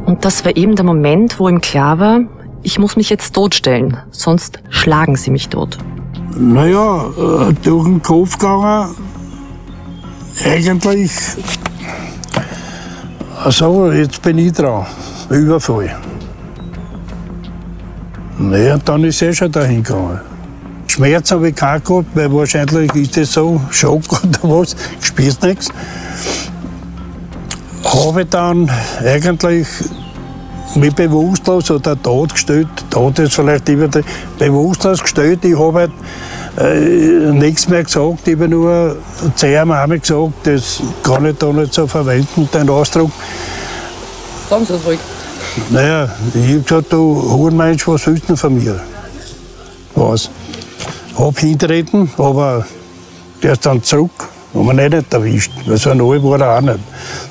Und 0.07 0.25
das 0.25 0.45
war 0.45 0.57
eben 0.57 0.77
der 0.77 0.85
Moment, 0.85 1.41
wo 1.41 1.49
ihm 1.49 1.61
klar 1.61 1.99
war, 1.99 2.21
ich 2.63 2.79
muss 2.79 2.97
mich 2.97 3.11
jetzt 3.11 3.35
totstellen, 3.35 3.97
sonst 4.11 4.61
schlagen 4.71 5.17
sie 5.17 5.31
mich 5.31 5.49
tot. 5.49 5.79
Naja, 6.39 7.07
äh, 7.07 7.53
durch 7.65 7.85
den 7.87 8.03
Kopf 8.03 8.39
gegangen, 8.39 8.95
eigentlich, 10.45 11.13
also 13.43 13.91
jetzt 13.91 14.23
bin 14.23 14.39
ich 14.39 14.53
dran, 14.53 14.87
Überfall. 15.31 15.97
Naja, 18.39 18.79
dann 18.85 19.03
ist 19.05 19.23
er 19.23 19.33
schon 19.33 19.51
dahin 19.51 19.83
gegangen. 19.83 20.21
Schmerz 20.87 21.31
habe 21.31 21.49
ich 21.49 21.57
keinen 21.57 21.83
gehabt, 21.83 22.07
weil 22.15 22.33
wahrscheinlich 22.33 22.95
ist 22.95 23.17
das 23.17 23.33
so, 23.33 23.61
Schock 23.71 24.03
oder 24.23 24.39
was, 24.43 24.77
ich 25.01 25.07
spür's 25.07 25.41
nichts. 25.41 25.69
Habe 27.85 28.25
dann 28.25 28.71
eigentlich 29.05 29.67
mich 30.75 30.95
bewusstlos 30.95 31.71
oder 31.71 32.01
tot 32.01 32.33
gestellt, 32.33 32.69
tot 32.91 33.19
ist 33.19 33.35
vielleicht 33.35 33.69
über 33.69 33.89
bewusstlos 34.39 35.01
gestellt. 35.01 35.45
Ich 35.45 35.59
habe 35.59 35.81
halt, 35.81 35.93
äh, 36.59 37.33
nichts 37.33 37.69
mehr 37.69 37.85
gesagt, 37.85 38.27
ich 38.29 38.35
habe 38.35 38.49
nur 38.49 38.97
einmal 39.43 39.99
gesagt, 39.99 40.33
das 40.45 40.83
kann 41.03 41.27
ich 41.27 41.37
da 41.37 41.53
nicht 41.53 41.75
so 41.75 41.87
verwenden, 41.87 42.49
den 42.53 42.71
Ausdruck. 42.71 43.11
Sagen 44.49 44.65
Sie 44.65 44.75
es 44.75 44.87
ruhig. 44.87 44.99
Naja, 45.71 46.09
ich 46.35 46.51
habe 46.51 46.61
gesagt, 46.61 46.93
du 46.93 47.33
Hurenmensch, 47.33 47.89
was 47.89 48.07
willst 48.07 48.29
du 48.29 48.37
von 48.37 48.63
mir? 48.63 48.79
Was? 49.95 50.31
Hab 51.19 51.39
hintreten, 51.39 52.11
aber 52.19 52.67
der 53.43 53.53
ist 53.53 53.65
dann 53.65 53.83
zurück. 53.83 54.29
Haben 54.55 54.77
wir 54.77 54.89
nicht 54.89 55.13
erwischt, 55.13 55.53
weil 55.67 55.77
so 55.77 55.93
neu 55.95 56.23
war 56.23 56.41
er 56.41 56.59
auch 56.59 56.61
nicht. 56.61 56.79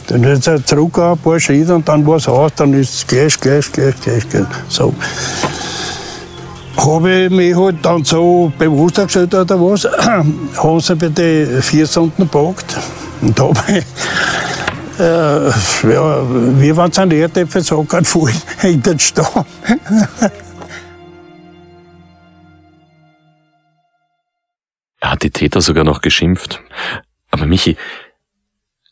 Dann 0.07 0.23
ist 0.23 0.47
er 0.47 0.63
zurück 0.63 0.99
ein 0.99 1.17
paar 1.17 1.39
Schritte 1.39 1.75
und 1.75 1.87
dann 1.87 2.05
war 2.05 2.17
es 2.17 2.27
aus, 2.27 2.51
dann 2.55 2.73
ist 2.73 2.93
es 2.93 3.07
gleich, 3.07 3.39
gleich, 3.39 3.71
gleich, 3.71 3.99
gleich, 4.01 4.27
gleich. 4.29 4.45
So. 4.69 4.93
Habe 6.77 7.11
ich 7.11 7.29
mich 7.31 7.55
halt 7.55 7.77
dann 7.83 8.03
so 8.03 8.51
bewusst 8.57 8.95
gestellt 8.95 9.33
oder 9.33 9.59
was, 9.59 9.85
haben 10.57 10.79
sie 10.79 10.95
bei 10.95 11.09
den 11.09 11.61
vier 11.61 11.87
Stunden 11.87 12.23
gepackt 12.23 12.75
und 13.21 13.39
habe 13.39 13.59
äh, 14.99 15.49
ja, 15.93 16.59
wir 16.59 16.77
waren 16.77 16.91
saniert, 16.91 17.37
für 17.49 17.61
so 17.61 17.83
gerade 17.83 18.05
voll 18.05 18.31
in 18.63 18.81
den 18.81 18.99
Stau. 18.99 19.45
Er 24.99 25.11
hat 25.11 25.23
die 25.23 25.29
Täter 25.29 25.61
sogar 25.61 25.83
noch 25.83 26.01
geschimpft. 26.01 26.63
Aber 27.29 27.45
Michi, 27.45 27.77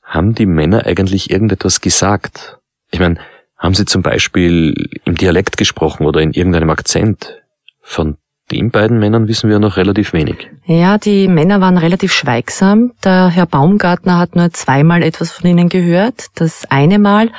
haben 0.04 0.36
die 0.36 0.46
Männer 0.46 0.86
eigentlich 0.86 1.32
irgendetwas 1.32 1.82
gesagt? 1.82 2.60
Ich 2.92 3.00
meine, 3.00 3.20
haben 3.58 3.74
sie 3.74 3.86
zum 3.86 4.04
Beispiel 4.04 4.90
im 5.06 5.16
Dialekt 5.16 5.58
gesprochen 5.58 6.06
oder 6.06 6.20
in 6.20 6.32
irgendeinem 6.32 6.70
Akzent? 6.70 7.42
Von 7.82 8.18
den 8.52 8.72
beiden 8.72 9.00
Männern 9.00 9.28
wissen 9.28 9.50
wir 9.50 9.60
noch 9.60 9.78
relativ 9.78 10.14
wenig. 10.14 10.50
Ja, 10.66 10.98
die 10.98 11.28
Männer 11.28 11.62
waren 11.62 11.78
relativ 11.78 12.14
schweigsam. 12.14 12.92
Der 13.04 13.30
Herr 13.30 13.46
Baumgartner 13.46 14.18
hat 14.18 14.36
nur 14.36 14.52
zweimal 14.52 15.02
etwas 15.02 15.32
von 15.32 15.50
ihnen 15.50 15.70
gehört. 15.70 16.28
Das 16.36 16.66
eine 16.70 17.00
Mal, 17.00 17.32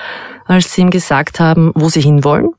als 0.46 0.73
sie 0.73 0.80
ihm 0.80 0.90
gesagt 0.90 1.40
haben, 1.40 1.73
wo 1.75 1.88
sie 1.88 2.00
hinwollen. 2.00 2.50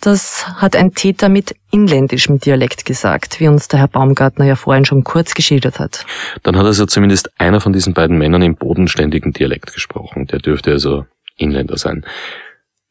Das 0.00 0.46
hat 0.56 0.76
ein 0.76 0.94
Täter 0.94 1.28
mit 1.28 1.54
inländischem 1.70 2.38
Dialekt 2.38 2.86
gesagt, 2.86 3.38
wie 3.38 3.48
uns 3.48 3.68
der 3.68 3.80
Herr 3.80 3.88
Baumgartner 3.88 4.46
ja 4.46 4.56
vorhin 4.56 4.86
schon 4.86 5.04
kurz 5.04 5.34
geschildert 5.34 5.78
hat. 5.78 6.06
Dann 6.42 6.56
hat 6.56 6.64
also 6.64 6.86
zumindest 6.86 7.30
einer 7.38 7.60
von 7.60 7.72
diesen 7.72 7.92
beiden 7.92 8.16
Männern 8.16 8.42
im 8.42 8.56
bodenständigen 8.56 9.32
Dialekt 9.32 9.74
gesprochen. 9.74 10.26
Der 10.26 10.38
dürfte 10.38 10.70
also 10.70 11.04
Inländer 11.36 11.76
sein. 11.76 12.04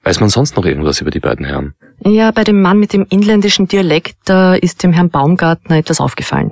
Weiß 0.09 0.19
man 0.21 0.29
sonst 0.29 0.55
noch 0.55 0.65
irgendwas 0.65 1.01
über 1.01 1.11
die 1.11 1.19
beiden 1.19 1.45
Herren? 1.45 1.75
Ja, 2.03 2.31
bei 2.31 2.43
dem 2.43 2.63
Mann 2.63 2.79
mit 2.79 2.93
dem 2.93 3.05
inländischen 3.11 3.67
Dialekt, 3.67 4.17
da 4.25 4.55
ist 4.55 4.81
dem 4.81 4.91
Herrn 4.91 5.11
Baumgartner 5.11 5.77
etwas 5.77 6.01
aufgefallen. 6.01 6.51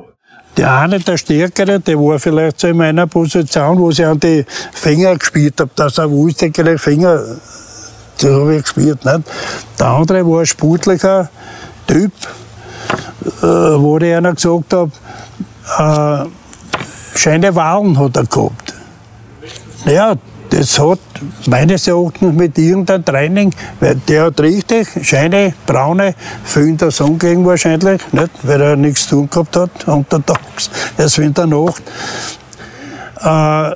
Der 0.58 0.78
eine, 0.78 1.00
der 1.00 1.18
Stärkere, 1.18 1.80
der 1.80 1.98
war 1.98 2.20
vielleicht 2.20 2.60
so 2.60 2.68
in 2.68 2.78
meiner 2.78 3.08
Position, 3.08 3.80
wo 3.80 3.90
ich 3.90 4.06
an 4.06 4.20
die 4.20 4.46
Finger 4.74 5.18
gespielt 5.18 5.60
habe, 5.60 5.72
dass 5.76 5.98
er 5.98 6.12
wusste, 6.12 6.52
die 6.52 6.78
Finger, 6.78 7.20
das 8.20 8.32
habe 8.32 8.58
ich 8.58 8.62
gespielt. 8.62 9.04
Nicht? 9.04 9.22
Der 9.80 9.88
andere 9.88 10.24
war 10.28 10.42
ein 10.42 10.46
sportlicher 10.46 11.28
Typ, 11.88 12.12
äh, 13.42 13.42
wo 13.42 13.98
ich 13.98 14.14
einer 14.14 14.36
gesagt 14.36 14.72
habe, 14.72 14.92
äh, 15.80 17.18
schöne 17.18 17.56
Wahlen 17.56 17.98
hat 17.98 18.18
er 18.18 18.26
gehabt. 18.26 18.76
Ja, 19.86 20.14
das 20.50 20.80
hat 20.80 21.00
meines 21.48 21.88
Erachtens 21.88 22.34
mit 22.34 22.58
irgendeinem 22.58 23.06
Training, 23.06 23.54
weil 23.80 23.96
der 24.08 24.26
hat 24.26 24.40
richtig 24.40 24.88
scheine, 25.04 25.54
braune, 25.66 26.16
viel 26.44 26.70
in 26.70 26.78
der 26.78 26.92
Sonne 26.92 27.18
gelegen 27.18 27.46
wahrscheinlich, 27.46 28.02
nicht? 28.12 28.32
weil 28.44 28.62
er 28.62 28.76
nichts 28.76 29.08
zu 29.08 29.16
tun 29.16 29.30
gehabt 29.30 29.56
hat 29.56 29.88
untertags, 29.88 30.70
erst 30.98 31.18
in 31.20 31.34
der 31.34 31.48
Nacht. 31.48 31.84
Äh, 33.20 33.76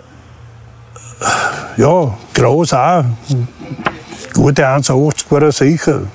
ja, 1.77 2.17
groß 2.33 2.73
auch. 2.73 3.05
Gute 4.33 4.67
1,80 4.67 5.31
war 5.31 5.41
er 5.41 5.51
sicher. 5.51 6.07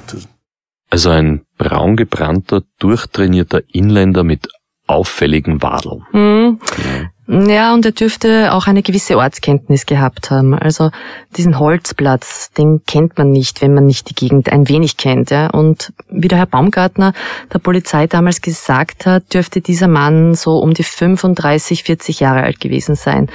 Also 0.91 1.11
ein 1.11 1.43
braungebrannter, 1.59 2.63
durchtrainierter 2.79 3.63
Inländer 3.73 4.25
mit 4.25 4.49
auffälligen 4.87 5.63
Wadeln. 5.63 6.07
Hm. 6.13 6.61
Ja, 6.79 7.11
und 7.29 7.85
er 7.85 7.93
dürfte 7.93 8.53
auch 8.53 8.69
eine 8.69 8.83
gewisse 8.83 9.19
Ortskenntnis 9.19 9.87
gehabt 9.87 10.31
haben. 10.31 10.55
Also 10.55 10.91
diesen 11.37 11.59
Holzplatz, 11.59 12.53
den 12.53 12.83
kennt 12.87 13.19
man 13.19 13.31
nicht, 13.31 13.63
wenn 13.63 13.75
man 13.75 13.87
nicht 13.87 14.09
die 14.09 14.15
Gegend 14.15 14.53
ein 14.53 14.69
wenig 14.69 14.97
kennt. 14.97 15.31
Ja. 15.31 15.49
Und 15.49 15.93
wie 16.09 16.29
der 16.29 16.39
Herr 16.39 16.47
Baumgartner 16.47 17.13
der 17.53 17.59
Polizei 17.59 18.07
damals 18.07 18.43
gesagt 18.43 19.07
hat, 19.07 19.35
dürfte 19.35 19.61
dieser 19.61 19.89
Mann 19.89 20.35
so 20.35 20.59
um 20.59 20.73
die 20.73 20.85
35, 20.85 21.83
40 21.83 22.21
Jahre 22.21 22.43
alt 22.43 22.61
gewesen 22.61 22.95
sein. 22.95 23.29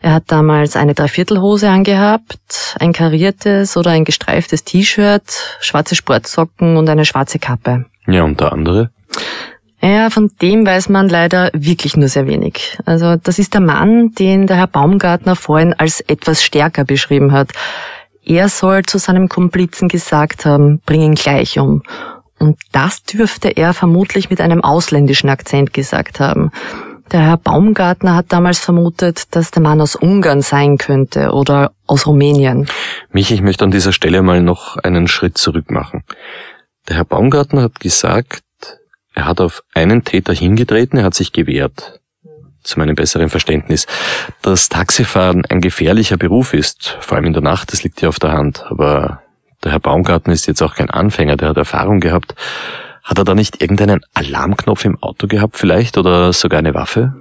Er 0.00 0.14
hat 0.14 0.24
damals 0.28 0.76
eine 0.76 0.94
Dreiviertelhose 0.94 1.68
angehabt, 1.68 2.76
ein 2.78 2.92
kariertes 2.92 3.76
oder 3.76 3.90
ein 3.90 4.04
gestreiftes 4.04 4.64
T-Shirt, 4.64 5.58
schwarze 5.60 5.94
Sportsocken 5.94 6.76
und 6.76 6.88
eine 6.88 7.04
schwarze 7.04 7.38
Kappe. 7.38 7.86
Ja, 8.06 8.22
und 8.22 8.40
der 8.40 8.52
andere? 8.52 8.90
Ja, 9.86 10.10
von 10.10 10.32
dem 10.42 10.66
weiß 10.66 10.88
man 10.88 11.08
leider 11.08 11.48
wirklich 11.52 11.96
nur 11.96 12.08
sehr 12.08 12.26
wenig. 12.26 12.76
Also 12.86 13.14
das 13.14 13.38
ist 13.38 13.54
der 13.54 13.60
Mann, 13.60 14.10
den 14.18 14.48
der 14.48 14.56
Herr 14.56 14.66
Baumgartner 14.66 15.36
vorhin 15.36 15.74
als 15.74 16.00
etwas 16.00 16.42
stärker 16.42 16.84
beschrieben 16.84 17.30
hat. 17.30 17.52
Er 18.24 18.48
soll 18.48 18.82
zu 18.82 18.98
seinem 18.98 19.28
Komplizen 19.28 19.86
gesagt 19.86 20.44
haben, 20.44 20.80
bring 20.84 21.02
ihn 21.02 21.14
gleich 21.14 21.60
um. 21.60 21.84
Und 22.40 22.58
das 22.72 23.04
dürfte 23.04 23.50
er 23.50 23.74
vermutlich 23.74 24.28
mit 24.28 24.40
einem 24.40 24.60
ausländischen 24.60 25.28
Akzent 25.30 25.72
gesagt 25.72 26.18
haben. 26.18 26.50
Der 27.12 27.20
Herr 27.20 27.36
Baumgartner 27.36 28.16
hat 28.16 28.32
damals 28.32 28.58
vermutet, 28.58 29.36
dass 29.36 29.52
der 29.52 29.62
Mann 29.62 29.80
aus 29.80 29.94
Ungarn 29.94 30.42
sein 30.42 30.78
könnte 30.78 31.30
oder 31.30 31.70
aus 31.86 32.08
Rumänien. 32.08 32.66
Mich, 33.12 33.30
ich 33.30 33.40
möchte 33.40 33.62
an 33.62 33.70
dieser 33.70 33.92
Stelle 33.92 34.22
mal 34.22 34.42
noch 34.42 34.78
einen 34.78 35.06
Schritt 35.06 35.38
zurück 35.38 35.70
machen. 35.70 36.02
Der 36.88 36.96
Herr 36.96 37.04
Baumgartner 37.04 37.62
hat 37.62 37.78
gesagt, 37.78 38.40
er 39.16 39.24
hat 39.24 39.40
auf 39.40 39.64
einen 39.74 40.04
Täter 40.04 40.34
hingetreten, 40.34 40.98
er 40.98 41.06
hat 41.06 41.14
sich 41.14 41.32
gewehrt. 41.32 42.00
Zu 42.62 42.78
meinem 42.78 42.94
besseren 42.94 43.30
Verständnis. 43.30 43.86
Dass 44.42 44.68
Taxifahren 44.68 45.44
ein 45.48 45.60
gefährlicher 45.60 46.18
Beruf 46.18 46.52
ist, 46.52 46.98
vor 47.00 47.16
allem 47.16 47.26
in 47.26 47.32
der 47.32 47.42
Nacht, 47.42 47.72
das 47.72 47.82
liegt 47.82 48.02
ja 48.02 48.10
auf 48.10 48.18
der 48.18 48.32
Hand. 48.32 48.64
Aber 48.68 49.22
der 49.64 49.72
Herr 49.72 49.80
Baumgartner 49.80 50.34
ist 50.34 50.46
jetzt 50.46 50.62
auch 50.62 50.74
kein 50.74 50.90
Anfänger, 50.90 51.36
der 51.36 51.48
hat 51.48 51.56
Erfahrung 51.56 52.00
gehabt. 52.00 52.34
Hat 53.02 53.18
er 53.18 53.24
da 53.24 53.34
nicht 53.34 53.62
irgendeinen 53.62 54.00
Alarmknopf 54.12 54.84
im 54.84 55.02
Auto 55.02 55.28
gehabt 55.28 55.56
vielleicht 55.56 55.96
oder 55.96 56.32
sogar 56.32 56.58
eine 56.58 56.74
Waffe? 56.74 57.14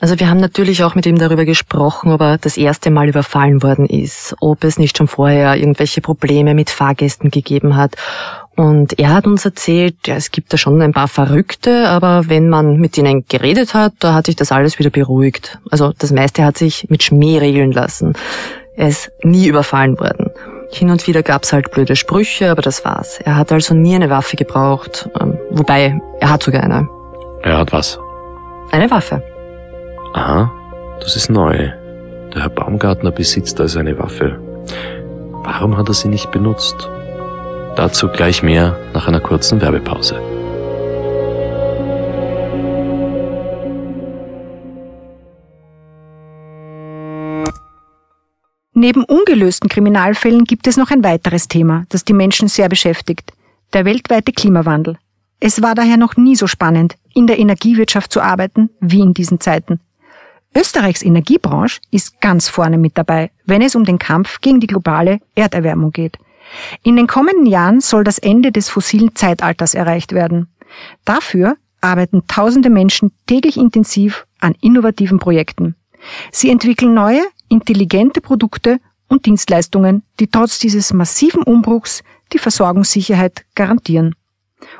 Also 0.00 0.18
wir 0.20 0.30
haben 0.30 0.40
natürlich 0.40 0.84
auch 0.84 0.94
mit 0.94 1.04
ihm 1.06 1.18
darüber 1.18 1.44
gesprochen, 1.44 2.12
ob 2.12 2.20
er 2.20 2.38
das 2.38 2.56
erste 2.56 2.90
Mal 2.90 3.08
überfallen 3.08 3.62
worden 3.62 3.86
ist, 3.86 4.36
ob 4.40 4.62
es 4.64 4.78
nicht 4.78 4.96
schon 4.96 5.08
vorher 5.08 5.56
irgendwelche 5.56 6.00
Probleme 6.00 6.54
mit 6.54 6.70
Fahrgästen 6.70 7.30
gegeben 7.30 7.76
hat 7.76 7.96
und 8.56 8.98
er 8.98 9.12
hat 9.12 9.26
uns 9.26 9.44
erzählt, 9.44 9.96
ja, 10.06 10.14
es 10.14 10.30
gibt 10.30 10.52
da 10.52 10.56
schon 10.56 10.80
ein 10.80 10.92
paar 10.92 11.08
Verrückte, 11.08 11.88
aber 11.88 12.28
wenn 12.28 12.48
man 12.48 12.78
mit 12.78 12.96
ihnen 12.96 13.26
geredet 13.28 13.74
hat, 13.74 13.92
da 13.98 14.14
hat 14.14 14.26
sich 14.26 14.36
das 14.36 14.50
alles 14.50 14.78
wieder 14.78 14.90
beruhigt. 14.90 15.58
Also 15.70 15.92
das 15.98 16.10
meiste 16.10 16.42
hat 16.44 16.56
sich 16.56 16.88
mit 16.88 17.02
Schmäh 17.02 17.38
regeln 17.38 17.72
lassen. 17.72 18.14
Er 18.74 18.88
ist 18.88 19.10
nie 19.22 19.46
überfallen 19.46 19.98
worden. 20.00 20.30
Hin 20.72 20.90
und 20.90 21.06
wieder 21.06 21.22
gab's 21.22 21.52
halt 21.52 21.70
blöde 21.70 21.96
Sprüche, 21.96 22.50
aber 22.50 22.62
das 22.62 22.84
war's. 22.84 23.20
Er 23.20 23.36
hat 23.36 23.52
also 23.52 23.74
nie 23.74 23.94
eine 23.94 24.10
Waffe 24.10 24.36
gebraucht. 24.36 25.08
Ähm, 25.20 25.38
wobei, 25.50 26.00
er 26.20 26.30
hat 26.30 26.42
sogar 26.42 26.62
eine. 26.62 26.88
Er 27.42 27.58
hat 27.58 27.72
was? 27.72 27.98
Eine 28.72 28.90
Waffe. 28.90 29.22
Aha, 30.14 30.50
das 31.00 31.14
ist 31.14 31.30
neu. 31.30 31.70
Der 32.34 32.42
Herr 32.42 32.50
Baumgartner 32.50 33.12
besitzt 33.12 33.60
also 33.60 33.78
eine 33.78 33.98
Waffe. 33.98 34.38
Warum 35.44 35.76
hat 35.76 35.88
er 35.88 35.94
sie 35.94 36.08
nicht 36.08 36.30
benutzt? 36.30 36.90
Dazu 37.76 38.08
gleich 38.08 38.42
mehr 38.42 38.74
nach 38.94 39.06
einer 39.06 39.20
kurzen 39.20 39.60
Werbepause. 39.60 40.18
Neben 48.72 49.04
ungelösten 49.04 49.68
Kriminalfällen 49.68 50.44
gibt 50.44 50.66
es 50.66 50.78
noch 50.78 50.90
ein 50.90 51.04
weiteres 51.04 51.48
Thema, 51.48 51.84
das 51.90 52.04
die 52.04 52.14
Menschen 52.14 52.48
sehr 52.48 52.70
beschäftigt. 52.70 53.32
Der 53.74 53.84
weltweite 53.84 54.32
Klimawandel. 54.32 54.96
Es 55.38 55.60
war 55.60 55.74
daher 55.74 55.98
noch 55.98 56.16
nie 56.16 56.36
so 56.36 56.46
spannend, 56.46 56.94
in 57.14 57.26
der 57.26 57.38
Energiewirtschaft 57.38 58.10
zu 58.10 58.22
arbeiten 58.22 58.70
wie 58.80 59.00
in 59.00 59.12
diesen 59.12 59.38
Zeiten. 59.38 59.80
Österreichs 60.54 61.02
Energiebranche 61.02 61.80
ist 61.90 62.22
ganz 62.22 62.48
vorne 62.48 62.78
mit 62.78 62.96
dabei, 62.96 63.30
wenn 63.44 63.60
es 63.60 63.74
um 63.74 63.84
den 63.84 63.98
Kampf 63.98 64.40
gegen 64.40 64.60
die 64.60 64.66
globale 64.66 65.20
Erderwärmung 65.34 65.92
geht. 65.92 66.16
In 66.82 66.96
den 66.96 67.06
kommenden 67.06 67.46
Jahren 67.46 67.80
soll 67.80 68.04
das 68.04 68.18
Ende 68.18 68.52
des 68.52 68.68
fossilen 68.68 69.14
Zeitalters 69.14 69.74
erreicht 69.74 70.12
werden. 70.12 70.48
Dafür 71.04 71.56
arbeiten 71.80 72.22
tausende 72.26 72.70
Menschen 72.70 73.12
täglich 73.26 73.56
intensiv 73.56 74.26
an 74.40 74.54
innovativen 74.60 75.18
Projekten. 75.18 75.76
Sie 76.30 76.50
entwickeln 76.50 76.94
neue, 76.94 77.22
intelligente 77.48 78.20
Produkte 78.20 78.80
und 79.08 79.26
Dienstleistungen, 79.26 80.02
die 80.18 80.26
trotz 80.26 80.58
dieses 80.58 80.92
massiven 80.92 81.42
Umbruchs 81.42 82.02
die 82.32 82.38
Versorgungssicherheit 82.38 83.44
garantieren. 83.54 84.14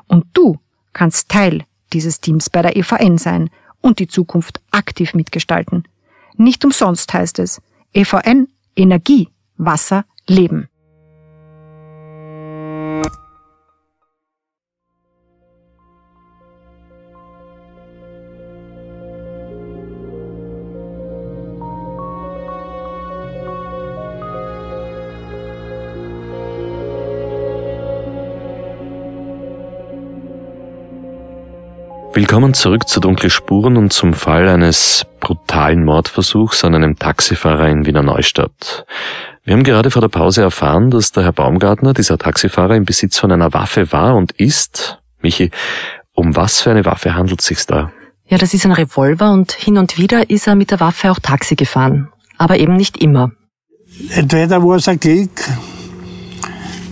Und 0.06 0.26
du 0.32 0.58
kannst 0.92 1.28
Teil 1.28 1.64
dieses 1.92 2.20
Teams 2.20 2.50
bei 2.50 2.62
der 2.62 2.76
EVN 2.76 3.18
sein 3.18 3.50
und 3.80 3.98
die 3.98 4.08
Zukunft 4.08 4.60
aktiv 4.70 5.14
mitgestalten. 5.14 5.84
Nicht 6.36 6.64
umsonst 6.64 7.12
heißt 7.14 7.38
es 7.38 7.62
EVN 7.92 8.48
Energie, 8.74 9.28
Wasser, 9.56 10.04
Leben. 10.26 10.68
Willkommen 32.16 32.54
zurück 32.54 32.88
zu 32.88 32.98
Dunkle 32.98 33.28
Spuren 33.28 33.76
und 33.76 33.92
zum 33.92 34.14
Fall 34.14 34.48
eines 34.48 35.04
brutalen 35.20 35.84
Mordversuchs 35.84 36.64
an 36.64 36.74
einem 36.74 36.98
Taxifahrer 36.98 37.68
in 37.68 37.84
Wiener 37.84 38.02
Neustadt. 38.02 38.86
Wir 39.44 39.52
haben 39.52 39.64
gerade 39.64 39.90
vor 39.90 40.00
der 40.00 40.08
Pause 40.08 40.40
erfahren, 40.40 40.90
dass 40.90 41.12
der 41.12 41.24
Herr 41.24 41.34
Baumgartner, 41.34 41.92
dieser 41.92 42.16
Taxifahrer, 42.16 42.74
im 42.74 42.86
Besitz 42.86 43.18
von 43.18 43.32
einer 43.32 43.52
Waffe 43.52 43.92
war 43.92 44.16
und 44.16 44.32
ist. 44.32 44.98
Michi, 45.20 45.50
um 46.14 46.34
was 46.34 46.62
für 46.62 46.70
eine 46.70 46.86
Waffe 46.86 47.14
handelt 47.14 47.40
es 47.40 47.48
sich 47.48 47.66
da? 47.66 47.92
Ja, 48.24 48.38
das 48.38 48.54
ist 48.54 48.64
ein 48.64 48.72
Revolver 48.72 49.30
und 49.30 49.52
hin 49.52 49.76
und 49.76 49.98
wieder 49.98 50.30
ist 50.30 50.46
er 50.46 50.54
mit 50.54 50.70
der 50.70 50.80
Waffe 50.80 51.10
auch 51.10 51.18
Taxi 51.18 51.54
gefahren. 51.54 52.08
Aber 52.38 52.56
eben 52.56 52.76
nicht 52.76 52.96
immer. 52.96 53.32
Entweder 54.08 54.62
war 54.62 54.76
es 54.76 54.88
ein 54.88 54.98
Glück, 54.98 55.44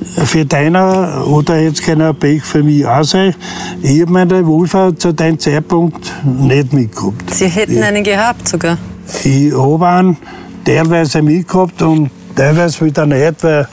für 0.05 0.45
deiner 0.45 1.27
oder 1.27 1.59
jetzt 1.61 1.83
keiner 1.83 2.13
Pech 2.15 2.43
für 2.43 2.63
mich 2.63 2.87
auch 2.87 3.05
sein. 3.05 3.35
Ich 3.83 4.01
habe 4.03 4.13
meinen 4.13 4.31
Revolver 4.31 4.95
zu 4.97 5.13
deinem 5.13 5.39
Zeitpunkt 5.39 6.13
nicht 6.25 6.73
mitgehabt. 6.73 7.35
Sie 7.35 7.49
hätten 7.49 7.79
ich, 7.79 7.85
einen 7.85 8.05
gehabt 8.05 8.49
sogar? 8.49 8.79
Ich 9.25 9.53
habe 9.53 9.87
einen 9.87 10.17
teilweise 10.65 11.23
mitgehabt 11.23 11.83
und 11.83 12.11
teilweise 12.35 12.85
wieder 12.85 13.07
nicht, 13.07 13.43
weil 13.43 13.69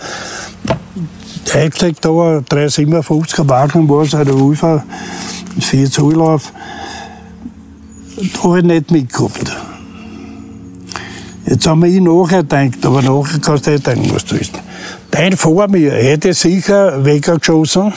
eigentlich 1.53 1.99
da 1.99 2.09
357er 2.09 3.47
Wagen 3.49 3.89
war 3.89 4.03
es 4.03 4.13
ein 4.13 4.21
Revolver, 4.21 4.83
vier 5.59 5.89
Zulauf. 5.89 6.53
Da 8.17 8.43
habe 8.43 8.59
ich 8.59 8.65
nicht 8.65 8.91
mitgehabt. 8.91 9.57
Jetzt 11.45 11.67
haben 11.67 11.81
wir 11.81 11.89
ihn 11.89 12.03
nachher 12.03 12.43
gedacht, 12.43 12.85
aber 12.85 13.01
nachher 13.01 13.39
kannst 13.39 13.67
du 13.67 13.71
nicht 13.71 13.85
denken, 13.85 14.11
was 14.13 14.25
du 14.25 14.35
willst. 14.35 14.53
Dein 15.11 15.35
vor 15.35 15.67
mir 15.67 15.91
hätte 15.91 16.33
sicher 16.33 17.03
weggeschossen, 17.03 17.91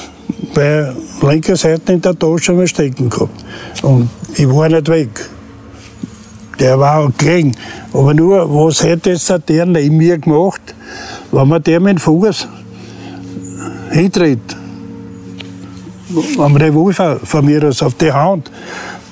weil 0.54 0.96
linke 1.22 1.54
Seite 1.54 1.92
in 1.92 2.00
der 2.00 2.18
Tasche 2.18 2.52
mal 2.52 2.66
stecken 2.66 3.08
gehabt. 3.08 3.44
Und 3.82 4.10
ich 4.34 4.48
war 4.48 4.68
nicht 4.68 4.88
weg. 4.88 5.08
Der 6.58 6.78
war 6.78 7.10
klein. 7.16 7.56
Aber 7.92 8.14
nur, 8.14 8.52
was 8.52 8.82
hätte 8.82 9.10
jetzt 9.10 9.32
der 9.48 9.64
neben 9.64 9.96
mir 9.96 10.18
gemacht, 10.18 10.74
wenn 11.30 11.48
man 11.48 11.62
der 11.62 11.80
mit 11.80 11.92
dem 11.92 11.98
Fuß 11.98 12.48
hintritt? 13.92 14.56
Am 16.38 16.56
Revolver 16.56 17.20
von 17.22 17.44
mir 17.44 17.62
aus 17.64 17.82
auf 17.82 17.94
die 17.94 18.12
Hand. 18.12 18.50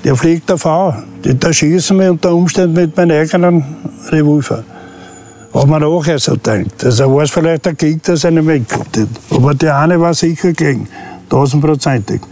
Der 0.04 0.16
fliegt 0.16 0.50
davon. 0.50 1.04
Da 1.22 1.52
schießen 1.52 1.98
wir 1.98 2.10
unter 2.10 2.34
Umständen 2.34 2.74
mit 2.74 2.96
meinem 2.96 3.20
eigenen 3.20 3.64
Revolver. 4.10 4.64
Hat 5.54 5.66
man 5.66 5.82
nachher 5.82 6.18
so 6.18 6.32
gedacht. 6.32 6.84
Also 6.84 7.14
war 7.14 7.24
es 7.24 7.30
vielleicht 7.30 7.66
ein 7.66 7.76
Krieg, 7.76 8.02
dass 8.02 8.24
er 8.24 8.30
nicht 8.30 8.46
weggehabt 8.46 8.96
hat. 8.96 9.08
Aber 9.30 9.54
der 9.54 9.78
eine 9.78 10.00
war 10.00 10.14
sicher 10.14 10.52
gegen, 10.52 10.88
tausendprozentig. 11.28 12.22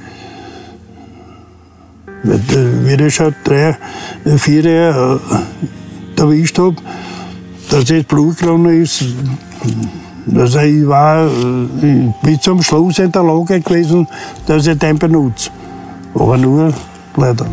Wie 2.23 2.95
ich 2.95 3.15
schon 3.15 3.35
drei, 3.45 3.77
vier 4.37 4.63
Jahre 4.63 5.21
äh, 6.17 6.21
erwischt 6.21 6.59
habe, 6.59 6.77
dass 7.71 7.91
es 7.91 8.05
Blut 8.05 8.39
gelaufen 8.39 8.83
ist, 8.83 9.05
also 10.35 10.59
ich 10.61 10.87
war 10.87 11.27
äh, 11.27 12.13
bis 12.23 12.41
zum 12.41 12.63
Schluss 12.63 12.99
in 12.99 13.11
der 13.13 13.23
Lage 13.23 13.61
gewesen, 13.61 14.07
dass 14.47 14.67
ich 14.67 14.79
den 14.79 14.99
benutze. 14.99 15.51
Aber 16.15 16.37
nur 16.37 16.73
leider. 17.17 17.47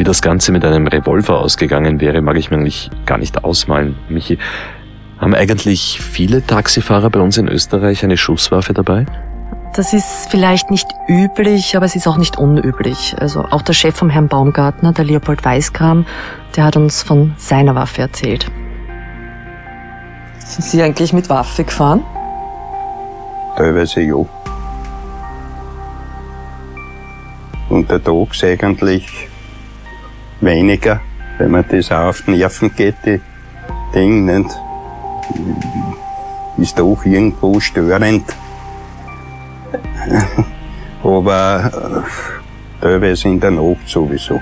Wie 0.00 0.04
das 0.04 0.22
Ganze 0.22 0.50
mit 0.50 0.64
einem 0.64 0.86
Revolver 0.86 1.40
ausgegangen 1.40 2.00
wäre, 2.00 2.22
mag 2.22 2.38
ich 2.38 2.50
mir 2.50 2.56
eigentlich 2.56 2.90
gar 3.04 3.18
nicht 3.18 3.44
ausmalen. 3.44 3.96
Michi, 4.08 4.38
haben 5.18 5.34
eigentlich 5.34 6.00
viele 6.00 6.42
Taxifahrer 6.46 7.10
bei 7.10 7.20
uns 7.20 7.36
in 7.36 7.48
Österreich 7.48 8.02
eine 8.02 8.16
Schusswaffe 8.16 8.72
dabei? 8.72 9.04
Das 9.76 9.92
ist 9.92 10.30
vielleicht 10.30 10.70
nicht 10.70 10.86
üblich, 11.06 11.76
aber 11.76 11.84
es 11.84 11.96
ist 11.96 12.08
auch 12.08 12.16
nicht 12.16 12.38
unüblich. 12.38 13.14
Also 13.18 13.44
auch 13.44 13.60
der 13.60 13.74
Chef 13.74 13.94
vom 13.94 14.08
Herrn 14.08 14.28
Baumgartner, 14.28 14.92
der 14.92 15.04
Leopold 15.04 15.44
Weiskram, 15.44 16.06
der 16.56 16.64
hat 16.64 16.78
uns 16.78 17.02
von 17.02 17.34
seiner 17.36 17.74
Waffe 17.74 18.00
erzählt. 18.00 18.50
Sind 20.38 20.64
Sie 20.64 20.82
eigentlich 20.82 21.12
mit 21.12 21.28
Waffe 21.28 21.62
gefahren? 21.62 22.02
Teilweise 23.54 24.00
ja. 24.00 24.24
Untertags 27.68 28.42
eigentlich 28.42 29.29
weniger, 30.40 31.00
wenn 31.38 31.50
man 31.50 31.64
das 31.68 31.90
auch 31.90 32.08
auf 32.08 32.26
Nerven 32.26 32.74
geht, 32.74 32.96
die 33.04 33.20
Dinge, 33.94 34.40
nicht? 34.40 34.50
Ist 36.58 36.78
doch 36.78 37.04
irgendwo 37.04 37.58
störend. 37.60 38.24
Aber 41.02 42.04
äh, 42.04 42.82
teilweise 42.82 43.28
in 43.28 43.40
der 43.40 43.50
Nacht 43.50 43.88
sowieso. 43.88 44.40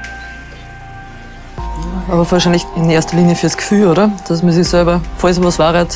Aber 2.08 2.28
wahrscheinlich 2.30 2.66
in 2.74 2.90
erster 2.90 3.16
Linie 3.16 3.36
fürs 3.36 3.56
Gefühl, 3.56 3.86
oder? 3.86 4.10
Dass 4.26 4.42
man 4.42 4.52
sich 4.52 4.66
selber, 4.66 5.00
falls 5.18 5.42
was 5.42 5.58
war, 5.58 5.86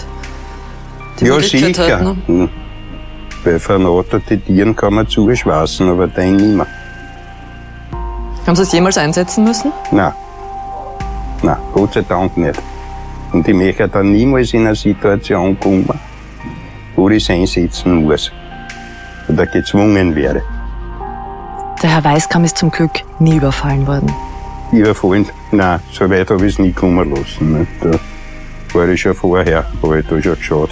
die 1.18 1.24
ja, 1.24 1.40
sicher. 1.40 1.96
Hat, 1.96 2.02
ne? 2.02 2.16
Hm. 2.26 2.48
Bei 3.44 3.58
vernatterte 3.58 4.38
Tieren 4.38 4.76
kann 4.76 4.94
man 4.94 5.08
zuschwassen, 5.08 5.88
aber 5.88 6.06
den 6.06 6.36
nicht 6.36 6.56
mehr. 6.56 6.66
Haben 8.46 8.56
Sie 8.56 8.62
es 8.62 8.72
jemals 8.72 8.98
einsetzen 8.98 9.44
müssen? 9.44 9.72
Nein. 9.90 10.12
Nein, 11.42 11.56
Gott 11.72 11.94
sei 11.94 12.02
Dank 12.02 12.36
nicht. 12.36 12.60
Und 13.32 13.46
ich 13.48 13.54
möchte 13.54 13.88
dann 13.88 14.12
niemals 14.12 14.52
in 14.52 14.66
eine 14.66 14.74
Situation 14.74 15.58
kommen, 15.58 15.88
wo 16.96 17.08
ich 17.08 17.22
es 17.22 17.30
einsetzen 17.30 18.04
muss 18.04 18.30
oder 19.28 19.46
gezwungen 19.46 20.14
wäre. 20.14 20.42
Der 21.82 21.90
Herr 21.90 22.04
Weißkamm 22.04 22.44
ist 22.44 22.58
zum 22.58 22.70
Glück 22.70 23.00
nie 23.18 23.36
überfallen 23.36 23.86
worden. 23.86 24.12
Überfallen? 24.70 25.26
Nein, 25.50 25.80
so 25.90 26.08
weit 26.08 26.30
habe 26.30 26.46
ich 26.46 26.54
es 26.54 26.58
nie 26.58 26.72
kommen 26.72 27.10
lassen. 27.10 27.66
Da 27.80 27.90
war 28.72 28.88
ich 28.88 29.00
schon 29.00 29.14
vorher, 29.14 29.66
habe 29.82 30.00
ich 30.00 30.06
da 30.06 30.20
schon 30.22 30.36
geschaut. 30.36 30.70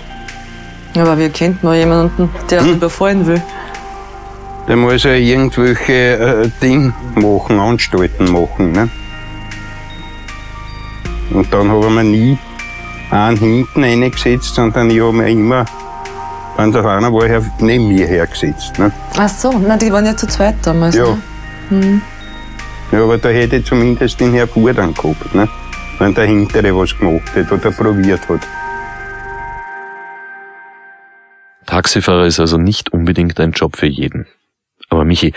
Aber 0.97 1.19
wie 1.19 1.29
kennt 1.29 1.63
man 1.63 1.77
jemanden, 1.77 2.29
der 2.51 2.63
hm? 2.63 2.75
überfallen 2.75 3.27
will? 3.27 3.43
Der 4.71 4.77
muss 4.77 5.03
ja 5.03 5.15
irgendwelche 5.15 5.93
äh, 5.93 6.51
Dinge 6.63 6.95
machen, 7.17 7.59
Anstalten 7.59 8.31
machen. 8.31 8.71
Ne? 8.71 8.89
Und 11.31 11.53
dann 11.53 11.69
habe 11.69 11.87
ich 11.87 11.91
mir 11.91 12.05
nie 12.05 12.39
einen 13.11 13.37
hinten 13.37 13.83
reingesetzt, 13.83 14.55
sondern 14.55 14.89
ich 14.91 15.01
habe 15.01 15.13
mir 15.13 15.29
immer 15.29 15.67
wenn 16.57 16.71
der 16.71 16.85
einer 16.85 17.13
war, 17.13 17.27
her, 17.27 17.43
neben 17.59 17.89
mir 17.89 18.07
hergesetzt. 18.07 18.79
Ne? 18.79 18.93
Ach 19.17 19.29
so, 19.29 19.53
na, 19.59 19.77
die 19.77 19.91
waren 19.93 20.07
ja 20.07 20.17
zu 20.17 20.29
zweit 20.29 20.55
damals. 20.63 20.95
Ja. 20.95 21.07
Ne? 21.07 21.19
Hm. 21.71 22.03
Ja, 22.93 23.03
aber 23.03 23.19
da 23.19 23.29
hätte 23.31 23.57
ich 23.57 23.65
zumindest 23.65 24.21
den 24.21 24.33
Herr 24.35 24.47
dann 24.47 24.95
gehabt, 24.95 25.35
ne? 25.35 25.49
wenn 25.99 26.15
der 26.15 26.27
Hintere 26.27 26.77
was 26.77 26.97
gemacht 26.97 27.35
hat 27.35 27.51
oder 27.51 27.71
probiert 27.73 28.29
hat. 28.29 28.47
Taxifahrer 31.67 32.27
ist 32.27 32.39
also 32.39 32.57
nicht 32.57 32.93
unbedingt 32.93 33.41
ein 33.41 33.53
Job 33.53 33.77
für 33.77 33.87
jeden. 33.87 34.27
Aber 34.91 35.05
Michi, 35.05 35.33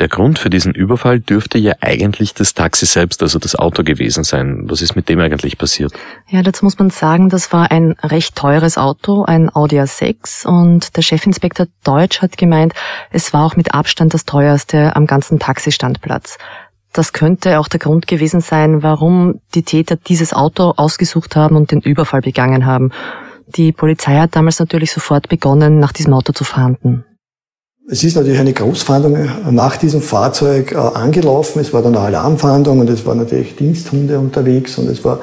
der 0.00 0.08
Grund 0.08 0.38
für 0.38 0.48
diesen 0.48 0.74
Überfall 0.74 1.20
dürfte 1.20 1.58
ja 1.58 1.74
eigentlich 1.82 2.32
das 2.32 2.54
Taxi 2.54 2.86
selbst, 2.86 3.22
also 3.22 3.38
das 3.38 3.54
Auto 3.54 3.82
gewesen 3.82 4.24
sein. 4.24 4.62
Was 4.64 4.80
ist 4.80 4.96
mit 4.96 5.10
dem 5.10 5.20
eigentlich 5.20 5.58
passiert? 5.58 5.92
Ja, 6.26 6.42
dazu 6.42 6.64
muss 6.64 6.78
man 6.78 6.88
sagen, 6.88 7.28
das 7.28 7.52
war 7.52 7.70
ein 7.70 7.94
recht 8.02 8.34
teures 8.34 8.78
Auto, 8.78 9.24
ein 9.24 9.54
Audi 9.54 9.78
A6 9.78 10.46
und 10.46 10.96
der 10.96 11.02
Chefinspektor 11.02 11.66
Deutsch 11.84 12.22
hat 12.22 12.38
gemeint, 12.38 12.72
es 13.10 13.34
war 13.34 13.44
auch 13.44 13.56
mit 13.56 13.74
Abstand 13.74 14.14
das 14.14 14.24
teuerste 14.24 14.96
am 14.96 15.06
ganzen 15.06 15.38
Taxistandplatz. 15.38 16.38
Das 16.94 17.12
könnte 17.12 17.60
auch 17.60 17.68
der 17.68 17.78
Grund 17.78 18.06
gewesen 18.06 18.40
sein, 18.40 18.82
warum 18.82 19.40
die 19.54 19.64
Täter 19.64 19.96
dieses 19.96 20.32
Auto 20.32 20.72
ausgesucht 20.76 21.36
haben 21.36 21.56
und 21.56 21.72
den 21.72 21.82
Überfall 21.82 22.22
begangen 22.22 22.64
haben. 22.64 22.90
Die 23.48 23.72
Polizei 23.72 24.16
hat 24.16 24.34
damals 24.34 24.58
natürlich 24.60 24.92
sofort 24.92 25.28
begonnen, 25.28 25.78
nach 25.78 25.92
diesem 25.92 26.14
Auto 26.14 26.32
zu 26.32 26.44
fahnden. 26.44 27.04
Es 27.92 28.04
ist 28.04 28.14
natürlich 28.14 28.38
eine 28.38 28.52
Großfahndung 28.52 29.18
nach 29.50 29.76
diesem 29.76 30.00
Fahrzeug 30.00 30.70
äh, 30.70 30.76
angelaufen. 30.76 31.58
Es 31.58 31.72
war 31.72 31.82
dann 31.82 31.96
eine 31.96 32.04
Alarmfahndung 32.06 32.78
und 32.78 32.88
es 32.88 33.04
waren 33.04 33.18
natürlich 33.18 33.56
Diensthunde 33.56 34.16
unterwegs 34.16 34.78
und 34.78 34.88
es 34.88 35.04
war 35.04 35.18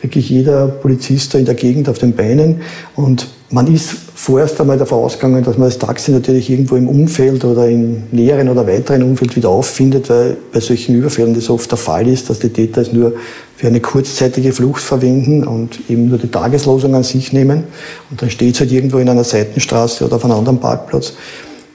wirklich 0.00 0.30
jeder 0.30 0.68
Polizist 0.68 1.34
da 1.34 1.38
in 1.38 1.46
der 1.46 1.56
Gegend 1.56 1.88
auf 1.88 1.98
den 1.98 2.14
Beinen. 2.14 2.60
Und 2.94 3.26
man 3.50 3.66
ist 3.66 3.90
vorerst 4.14 4.60
einmal 4.60 4.78
davon 4.78 5.00
ausgegangen, 5.00 5.42
dass 5.42 5.58
man 5.58 5.66
das 5.66 5.78
Taxi 5.78 6.12
natürlich 6.12 6.48
irgendwo 6.48 6.76
im 6.76 6.88
Umfeld 6.88 7.44
oder 7.44 7.68
im 7.68 8.04
näheren 8.12 8.48
oder 8.48 8.68
weiteren 8.68 9.02
Umfeld 9.02 9.34
wieder 9.34 9.48
auffindet, 9.48 10.08
weil 10.08 10.36
bei 10.52 10.60
solchen 10.60 10.94
Überfällen 10.94 11.34
das 11.34 11.50
oft 11.50 11.68
der 11.72 11.78
Fall 11.78 12.06
ist, 12.06 12.30
dass 12.30 12.38
die 12.38 12.50
Täter 12.50 12.82
es 12.82 12.92
nur 12.92 13.14
für 13.56 13.66
eine 13.66 13.80
kurzzeitige 13.80 14.52
Flucht 14.52 14.82
verwenden 14.82 15.44
und 15.44 15.90
eben 15.90 16.08
nur 16.08 16.18
die 16.18 16.30
Tageslosung 16.30 16.94
an 16.94 17.02
sich 17.02 17.32
nehmen. 17.32 17.64
Und 18.10 18.22
dann 18.22 18.30
steht 18.30 18.54
es 18.54 18.60
halt 18.60 18.70
irgendwo 18.70 18.98
in 18.98 19.08
einer 19.08 19.24
Seitenstraße 19.24 20.04
oder 20.04 20.14
auf 20.16 20.24
einem 20.24 20.34
anderen 20.34 20.60
Parkplatz. 20.60 21.14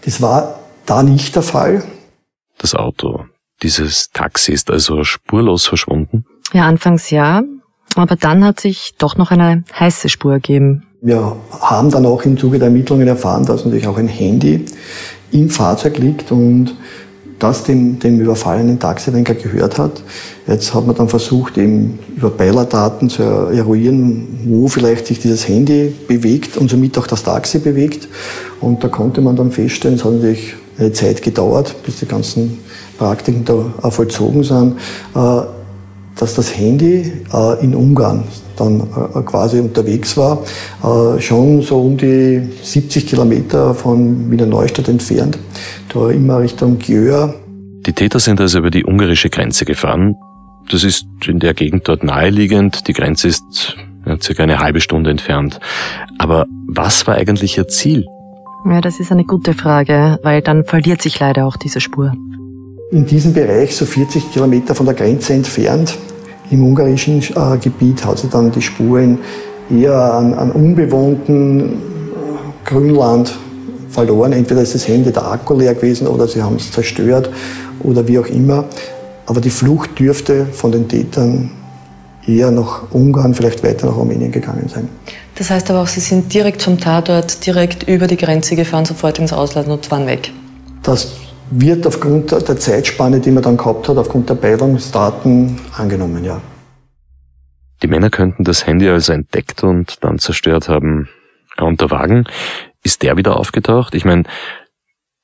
Das 0.08 0.22
war 0.22 0.62
da 0.86 1.04
nicht 1.04 1.36
der 1.36 1.43
Fall. 1.43 1.84
Das 2.60 2.74
Auto, 2.74 3.26
dieses 3.62 4.10
Taxi 4.12 4.54
ist 4.54 4.72
also 4.72 5.04
spurlos 5.04 5.67
verschwunden? 5.67 6.24
Ja, 6.54 6.65
anfangs 6.65 7.10
ja. 7.10 7.43
Aber 7.93 8.15
dann 8.15 8.46
hat 8.46 8.62
sich 8.62 8.96
doch 8.98 9.17
noch 9.17 9.32
eine 9.32 9.65
heiße 9.78 10.08
Spur 10.08 10.32
ergeben. 10.32 10.88
Wir 11.02 11.36
haben 11.60 11.91
dann 11.91 12.06
auch 12.06 12.22
im 12.22 12.38
Zuge 12.38 12.58
der 12.58 12.70
Ermittlungen 12.70 13.06
erfahren, 13.06 13.46
dass 13.46 13.65
natürlich 13.65 13.86
auch 13.86 13.98
ein 13.98 14.08
Handy 14.08 14.63
im 15.34 15.50
Fahrzeug 15.50 15.98
liegt 15.98 16.32
und 16.32 16.74
das 17.39 17.63
dem, 17.63 18.00
dem 18.00 18.19
überfallenen 18.19 18.80
Taxilenker 18.80 19.36
gehört 19.36 19.78
hat. 19.78 20.02
Jetzt 20.47 20.73
hat 20.73 20.88
man 20.88 20.95
dann 20.95 21.08
versucht, 21.08 21.58
eben 21.58 22.00
über 22.15 22.30
Beilerdaten 22.30 23.10
zu 23.10 23.21
eruieren, 23.21 24.28
wo 24.45 24.67
vielleicht 24.67 25.08
sich 25.08 25.19
dieses 25.19 25.47
Handy 25.47 25.93
bewegt 26.08 26.58
und 26.58 26.69
somit 26.69 26.97
auch 26.97 27.08
das 27.08 27.23
Taxi 27.23 27.60
bewegt. 27.60 28.08
Und 28.60 28.84
da 28.84 28.88
konnte 28.88 29.21
man 29.21 29.36
dann 29.36 29.52
feststellen, 29.52 29.97
es 29.97 30.06
hat 30.06 30.13
natürlich 30.13 30.56
eine 30.80 30.91
Zeit 30.93 31.21
gedauert, 31.21 31.76
bis 31.86 31.97
die 31.97 32.08
ganzen 32.08 32.60
Praktiken 32.97 33.45
da 33.45 33.89
vollzogen 33.91 34.43
sind, 34.43 34.76
äh, 35.15 35.41
dass 36.19 36.36
das 36.36 36.58
Handy 36.58 37.12
äh, 37.34 37.63
in 37.63 37.75
Ungarn 37.75 38.23
dann 38.56 38.82
äh, 38.82 39.21
quasi 39.21 39.60
unterwegs 39.60 40.17
war, 40.17 40.43
schon 41.19 41.62
so 41.62 41.82
um 41.82 41.97
die 41.97 42.41
70 42.63 43.06
Kilometer 43.06 43.75
von 43.75 44.32
Wiener 44.32 44.47
Neustadt 44.47 44.89
entfernt, 44.89 45.38
da 45.93 46.10
immer 46.10 46.39
Richtung 46.39 46.80
Gjör. 46.80 47.36
Die 47.86 47.93
Täter 47.93 48.19
sind 48.19 48.41
also 48.41 48.60
über 48.60 48.71
die 48.71 48.84
ungarische 48.84 49.30
Grenze 49.30 49.65
gefahren. 49.65 50.15
Das 50.69 50.84
ist 50.84 51.06
in 51.27 51.39
der 51.39 51.53
Gegend 51.53 51.88
dort 51.88 52.03
naheliegend. 52.03 52.88
Die 52.88 52.93
Grenze 52.93 53.27
ist 53.27 53.77
ja, 54.06 54.17
circa 54.19 54.43
eine 54.43 54.60
halbe 54.60 54.82
Stunde 54.82 55.10
entfernt. 55.10 55.60
Aber 56.17 56.45
was 56.67 57.08
war 57.08 57.15
eigentlich 57.15 57.58
ihr 57.58 57.67
Ziel? 57.67 58.06
Ja, 58.65 58.82
das 58.82 58.99
ist 58.99 59.12
eine 59.12 59.23
gute 59.23 59.53
Frage, 59.53 60.19
weil 60.23 60.41
dann 60.41 60.65
verliert 60.65 61.01
sich 61.01 61.19
leider 61.19 61.45
auch 61.45 61.58
diese 61.58 61.80
Spur. 61.80 62.13
In 62.89 63.06
diesem 63.06 63.34
Bereich, 63.34 63.76
so 63.76 63.86
40 63.86 64.32
Kilometer 64.32 64.73
von 64.73 64.86
der 64.86 64.95
Grenze 64.95 65.34
entfernt, 65.34 65.97
im 66.52 66.63
ungarischen 66.63 67.21
äh, 67.21 67.58
Gebiet, 67.58 68.06
hat 68.06 68.19
sich 68.19 68.30
dann 68.30 68.50
die 68.50 68.62
Spuren 68.62 69.19
eher 69.69 69.93
an, 69.93 70.34
an 70.34 70.52
unbewohnten 70.54 71.73
äh, 71.73 71.76
Grünland 72.63 73.38
verloren. 73.89 74.32
Entweder 74.32 74.62
ist 74.62 74.73
das 74.73 74.88
Handy 74.88 75.12
der 75.12 75.26
Akku 75.26 75.56
leer 75.56 75.76
gewesen 75.76 76.08
oder 76.08 76.30
sie 76.30 76.41
haben 76.41 76.56
es 76.56 76.71
zerstört 76.71 77.30
oder 77.82 78.08
wie 78.08 78.19
auch 78.19 78.28
immer. 78.28 78.63
Aber 79.26 79.41
die 79.41 79.50
Flucht 79.50 80.00
dürfte 80.00 80.45
von 80.45 80.71
den 80.71 80.88
Tätern 80.88 81.52
eher 82.26 82.52
nach 82.52 82.84
Ungarn, 82.91 83.34
vielleicht 83.34 83.65
weiter 83.65 83.88
nach 83.88 83.97
Rumänien 83.97 84.32
gegangen 84.32 84.69
sein. 84.73 84.88
Das 85.36 85.50
heißt 85.50 85.69
aber 85.71 85.82
auch, 85.82 85.88
Sie 85.88 86.00
sind 86.00 86.34
direkt 86.34 86.62
vom 86.62 86.80
Tatort, 86.80 87.45
direkt 87.45 87.84
über 87.84 88.08
die 88.08 88.17
Grenze 88.17 88.56
gefahren, 88.56 88.86
sofort 88.86 89.19
ins 89.19 89.34
Ausland 89.34 89.67
und 89.67 89.91
waren 89.91 90.08
weg. 90.08 90.32
Das 90.84 91.12
wird 91.50 91.88
aufgrund 91.88 92.32
der 92.32 92.58
Zeitspanne, 92.58 93.20
die 93.20 93.32
man 93.32 93.44
dann 93.44 93.58
gehabt 93.58 93.88
hat, 93.88 93.98
aufgrund 93.98 94.30
der 94.30 94.36
Beilungsdaten 94.36 95.60
angenommen, 95.76 96.24
ja. 96.24 96.42
Die 97.84 97.88
Männer 97.88 98.10
könnten 98.10 98.44
das 98.44 98.66
Handy 98.66 98.90
also 98.90 99.14
entdeckt 99.14 99.64
und 99.64 100.04
dann 100.04 100.20
zerstört 100.20 100.68
haben. 100.68 101.10
Und 101.60 101.82
der 101.82 101.92
Wagen, 101.92 102.26
ist 102.84 103.04
der 103.04 103.18
wieder 103.18 103.38
aufgetaucht? 103.38 103.96
Ich 103.96 104.06
meine, 104.06 104.24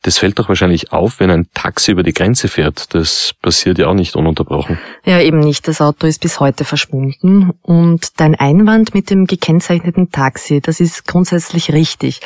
Das 0.03 0.17
fällt 0.17 0.37
doch 0.37 0.49
wahrscheinlich 0.49 0.91
auf, 0.91 1.21
wenn 1.21 1.31
ein 1.31 1.47
Taxi 1.53 1.91
über 1.91 2.03
die 2.03 2.13
Grenze 2.13 2.49
fährt. 2.49 2.93
Das 2.93 3.33
passiert 3.41 3.77
ja 3.77 3.87
auch 3.87 3.93
nicht 3.93 4.17
ununterbrochen. 4.17 4.77
Ja, 5.05 5.21
eben 5.21 5.39
nicht. 5.39 5.67
Das 5.67 5.79
Auto 5.79 6.07
ist 6.07 6.19
bis 6.19 6.41
heute 6.41 6.65
verschwunden. 6.65 7.51
Und 7.61 8.19
dein 8.19 8.35
Einwand 8.35 8.93
mit 8.93 9.09
dem 9.09 9.25
gekennzeichneten 9.25 10.11
Taxi, 10.11 10.59
das 10.59 10.81
ist 10.81 11.07
grundsätzlich 11.07 11.71
richtig. 11.71 12.19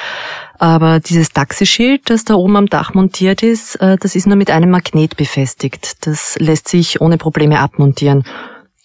Aber 0.58 1.00
dieses 1.00 1.30
Taxischild, 1.30 2.10
das 2.10 2.26
da 2.26 2.34
oben 2.34 2.56
am 2.58 2.66
Dach 2.66 2.96
montiert 2.96 3.44
ist, 3.44 3.76
äh, 3.76 3.98
das 3.98 4.16
ist 4.16 4.26
nur 4.26 4.38
mit 4.38 4.50
einem 4.50 4.72
Magnet 4.72 5.16
befestigt. 5.16 6.08
Das 6.08 6.36
lässt 6.40 6.68
sich 6.68 7.00
ohne 7.00 7.18
Probleme 7.18 7.60
abmontieren. 7.60 8.24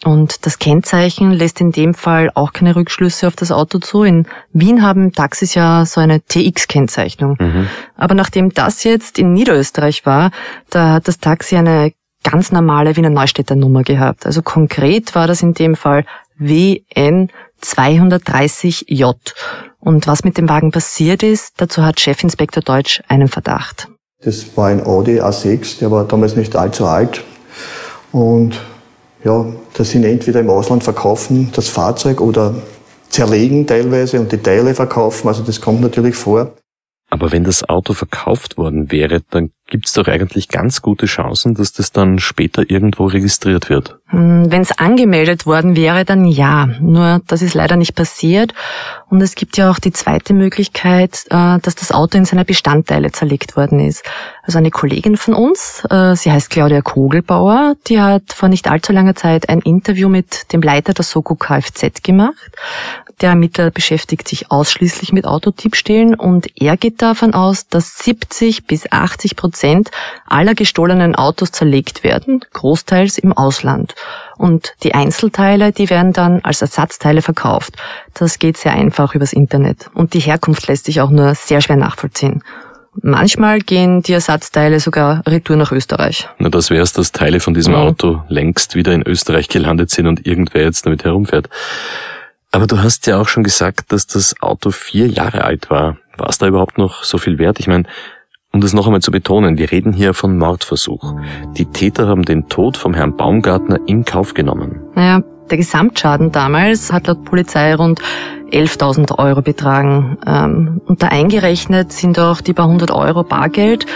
Und 0.05 0.47
das 0.47 0.59
Kennzeichen 0.59 1.31
lässt 1.33 1.61
in 1.61 1.71
dem 1.71 1.95
Fall 1.95 2.31
auch 2.35 2.53
keine 2.53 2.75
Rückschlüsse 2.75 3.27
auf 3.27 3.37
das 3.37 3.53
Auto 3.53 3.79
zu. 3.79 4.03
In 4.03 4.27
Wien 4.53 4.83
haben 4.83 5.13
Taxis 5.13 5.55
ja 5.55 5.87
so 5.87 6.01
eine 6.01 6.21
TX-Kennzeichnung. 6.21 7.37
Mhm. 7.39 7.69
Aber 7.97 8.15
nachdem 8.15 8.53
das 8.53 8.85
jetzt 8.85 9.19
in 9.19 9.33
Niederösterreich 9.33 10.05
war, 10.05 10.31
da 10.71 10.95
hat 10.95 11.09
das 11.09 11.19
Taxi 11.19 11.57
eine 11.57 11.93
ganz 12.25 12.53
normale 12.53 12.97
Wiener 12.97 13.11
Neustädter 13.11 13.55
Nummer 13.55 13.83
gehabt. 13.83 14.27
Also 14.27 14.43
konkret 14.43 15.15
war 15.15 15.27
das 15.27 15.43
in 15.43 15.55
dem 15.55 15.77
Fall 15.77 16.05
WN 16.37 17.31
230J. 17.63 19.15
Und 19.79 20.07
was 20.07 20.25
mit 20.25 20.39
dem 20.39 20.49
Wagen 20.49 20.71
passiert 20.71 21.23
ist, 21.23 21.55
dazu 21.61 21.85
hat 21.85 22.01
Chefinspektor 22.01 22.63
Deutsch 22.63 23.03
einen 23.09 23.29
Verdacht. 23.29 23.89
Das 24.25 24.57
war 24.57 24.69
ein 24.69 24.85
Audi 24.85 25.21
A6, 25.21 25.81
der 25.81 25.91
war 25.91 26.05
damals 26.05 26.37
nicht 26.37 26.55
allzu 26.55 26.87
alt. 26.87 27.25
Und 28.13 28.61
ja, 29.25 29.47
das 29.75 29.91
sind 29.91 30.05
entweder 30.05 30.41
im 30.41 30.51
Ausland 30.51 30.83
verkaufen 30.83 31.51
das 31.55 31.69
Fahrzeug 31.69 32.21
oder 32.21 32.55
zerlegen 33.09 33.67
teilweise 33.67 34.19
und 34.19 34.33
die 34.33 34.39
Teile 34.39 34.75
verkaufen. 34.75 35.29
Also 35.29 35.43
das 35.43 35.61
kommt 35.61 35.81
natürlich 35.81 36.17
vor. 36.17 36.55
Aber 37.11 37.31
wenn 37.31 37.45
das 37.45 37.63
Auto 37.69 37.93
verkauft 37.93 38.57
worden 38.57 38.91
wäre, 38.91 39.21
dann 39.31 39.51
gibt 39.73 39.87
es 39.87 39.95
doch 39.95 40.07
eigentlich 40.07 40.49
ganz 40.51 40.83
gute 40.83 41.07
Chancen, 41.07 41.55
dass 41.55 41.73
das 41.73 41.93
dann 41.93 42.19
später 42.19 42.69
irgendwo 42.69 43.07
registriert 43.07 43.71
wird. 43.71 43.97
Hm, 44.09 44.53
wenn 44.53 44.61
es 44.61 44.79
angemeldet 44.79 45.47
worden 45.47 45.77
wäre, 45.77 46.05
dann 46.05 46.27
ja. 46.27 46.67
Nur 46.79 47.23
das 47.27 47.41
ist 47.41 47.55
leider 47.55 47.77
nicht 47.77 47.95
passiert. 47.95 48.53
Und 49.09 49.23
es 49.23 49.35
gibt 49.35 49.57
ja 49.57 49.71
auch 49.71 49.79
die 49.79 49.93
zweite 49.93 50.35
Möglichkeit, 50.35 51.25
äh, 51.31 51.59
dass 51.59 51.75
das 51.75 51.91
Auto 51.91 52.19
in 52.19 52.27
seine 52.27 52.45
Bestandteile 52.45 53.13
zerlegt 53.13 53.57
worden 53.57 53.81
ist. 53.81 54.05
Also 54.43 54.59
eine 54.59 54.71
Kollegin 54.71 55.17
von 55.17 55.33
uns, 55.33 55.85
äh, 55.89 56.15
sie 56.17 56.31
heißt 56.31 56.51
Claudia 56.51 56.83
Kogelbauer, 56.83 57.75
die 57.87 57.99
hat 57.99 58.35
vor 58.35 58.51
nicht 58.51 58.69
allzu 58.69 58.93
langer 58.93 59.15
Zeit 59.15 59.49
ein 59.49 59.61
Interview 59.61 60.11
mit 60.11 60.53
dem 60.53 60.61
Leiter 60.61 60.93
der 60.93 61.05
Soko 61.05 61.35
Kfz 61.35 62.03
gemacht. 62.03 62.53
Der 63.23 63.31
Ermittler 63.31 63.71
beschäftigt 63.71 64.27
sich 64.27 64.51
ausschließlich 64.51 65.13
mit 65.13 65.27
Autodiebstählen 65.27 66.15
und 66.15 66.49
er 66.61 66.77
geht 66.77 67.01
davon 67.01 67.35
aus, 67.35 67.69
dass 67.69 67.99
70 67.99 68.67
bis 68.67 68.91
80 68.91 69.37
Prozent 69.37 69.62
aller 70.27 70.55
gestohlenen 70.55 71.15
Autos 71.15 71.53
zerlegt 71.53 72.05
werden, 72.05 72.41
großteils 72.53 73.19
im 73.19 73.33
Ausland. 73.33 73.95
Und 74.37 74.75
die 74.83 74.95
Einzelteile, 74.95 75.73
die 75.73 75.91
werden 75.91 76.13
dann 76.13 76.41
als 76.43 76.63
Ersatzteile 76.63 77.23
verkauft. 77.23 77.77
Das 78.15 78.39
geht 78.39 78.57
sehr 78.57 78.73
einfach 78.73 79.15
übers 79.15 79.33
Internet. 79.33 79.91
Und 79.95 80.15
die 80.15 80.21
Herkunft 80.21 80.67
lässt 80.69 80.87
sich 80.87 81.01
auch 81.01 81.11
nur 81.11 81.35
sehr 81.35 81.61
schwer 81.61 81.77
nachvollziehen. 81.77 82.43
Manchmal 83.01 83.61
gehen 83.61 84.03
die 84.03 84.13
Ersatzteile 84.13 84.79
sogar 84.79 85.23
retour 85.27 85.57
nach 85.57 85.73
Österreich. 85.73 86.29
Na, 86.39 86.51
das 86.51 86.69
wäre 86.69 86.83
es, 86.83 86.93
dass 86.93 87.11
Teile 87.13 87.41
von 87.41 87.55
diesem 87.55 87.73
mhm. 87.73 87.81
Auto 87.81 88.23
längst 88.29 88.75
wieder 88.75 88.93
in 88.93 89.03
Österreich 89.07 89.49
gelandet 89.49 89.91
sind 89.91 90.07
und 90.07 90.27
irgendwer 90.27 90.63
jetzt 90.63 90.85
damit 90.85 91.05
herumfährt. 91.05 91.49
Aber 92.51 92.67
du 92.67 92.83
hast 92.83 93.07
ja 93.07 93.19
auch 93.19 93.29
schon 93.29 93.45
gesagt, 93.45 93.93
dass 93.93 94.07
das 94.07 94.35
Auto 94.43 94.71
vier 94.71 95.07
Jahre 95.07 95.45
alt 95.45 95.71
war. 95.71 95.97
War 96.19 96.29
es 96.29 96.37
da 96.37 96.47
überhaupt 96.47 96.77
noch 96.77 97.03
so 97.03 97.17
viel 97.17 97.39
wert? 97.39 97.59
Ich 97.61 97.67
meine, 97.67 97.85
um 98.53 98.61
das 98.61 98.75
noch 98.75 98.87
einmal 98.87 99.01
zu 99.01 99.11
betonen, 99.11 99.59
wir 99.59 99.73
reden 99.73 99.93
hier 99.93 100.15
von 100.15 100.37
Mordversuch. 100.37 101.15
Die 101.57 101.65
Täter 101.65 102.07
haben 102.07 102.23
den 102.23 102.49
Tod 102.49 102.77
vom 102.77 102.95
Herrn 102.95 103.17
Baumgartner 103.17 103.81
in 103.87 104.05
Kauf 104.05 104.35
genommen. 104.35 104.81
Naja, 104.95 105.23
der 105.51 105.57
Gesamtschaden 105.59 106.33
damals 106.33 106.93
hat 106.93 107.07
laut 107.07 107.25
Polizei 107.25 107.75
rund 107.75 108.01
11.000 108.51 109.19
Euro 109.19 109.43
betragen. 109.43 110.19
Ähm, 110.27 110.81
und 110.87 111.03
da 111.03 111.09
eingerechnet 111.09 111.93
sind 111.93 112.19
auch 112.19 112.41
die 112.41 112.53
paar 112.53 112.69
hundert 112.69 112.91
Euro 112.91 113.25
Bargeld, 113.25 113.87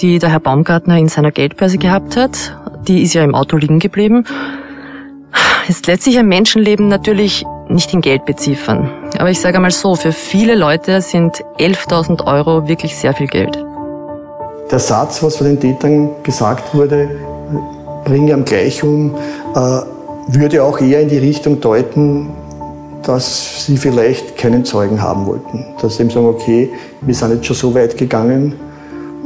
die 0.00 0.18
der 0.18 0.30
Herr 0.30 0.40
Baumgartner 0.40 0.98
in 0.98 1.08
seiner 1.08 1.30
Geldbörse 1.30 1.78
gehabt 1.78 2.16
hat. 2.16 2.56
Die 2.88 3.02
ist 3.02 3.14
ja 3.14 3.22
im 3.22 3.34
Auto 3.34 3.56
liegen 3.56 3.78
geblieben. 3.78 4.24
Jetzt 5.68 5.86
lässt 5.86 6.02
sich 6.02 6.18
ein 6.18 6.26
Menschenleben 6.26 6.88
natürlich 6.88 7.44
nicht 7.68 7.94
in 7.94 8.00
Geld 8.00 8.24
beziffern. 8.24 8.90
Aber 9.18 9.30
ich 9.30 9.38
sage 9.38 9.56
einmal 9.56 9.70
so, 9.70 9.94
für 9.94 10.10
viele 10.10 10.56
Leute 10.56 11.00
sind 11.00 11.44
11.000 11.58 12.26
Euro 12.26 12.66
wirklich 12.66 12.96
sehr 12.96 13.14
viel 13.14 13.28
Geld. 13.28 13.56
Der 14.70 14.78
Satz, 14.78 15.22
was 15.22 15.36
von 15.36 15.48
den 15.48 15.58
Tätern 15.58 16.10
gesagt 16.22 16.74
wurde, 16.74 17.08
bringe 18.04 18.32
am 18.34 18.44
gleich 18.44 18.82
um, 18.84 19.14
äh, 19.54 19.80
würde 20.28 20.62
auch 20.62 20.80
eher 20.80 21.00
in 21.00 21.08
die 21.08 21.18
Richtung 21.18 21.60
deuten, 21.60 22.28
dass 23.02 23.66
sie 23.66 23.76
vielleicht 23.76 24.36
keinen 24.36 24.64
Zeugen 24.64 25.02
haben 25.02 25.26
wollten. 25.26 25.64
Dass 25.80 25.96
sie 25.96 26.02
eben 26.02 26.10
sagen, 26.10 26.26
okay, 26.26 26.70
wir 27.00 27.14
sind 27.14 27.32
jetzt 27.32 27.46
schon 27.46 27.56
so 27.56 27.74
weit 27.74 27.98
gegangen 27.98 28.54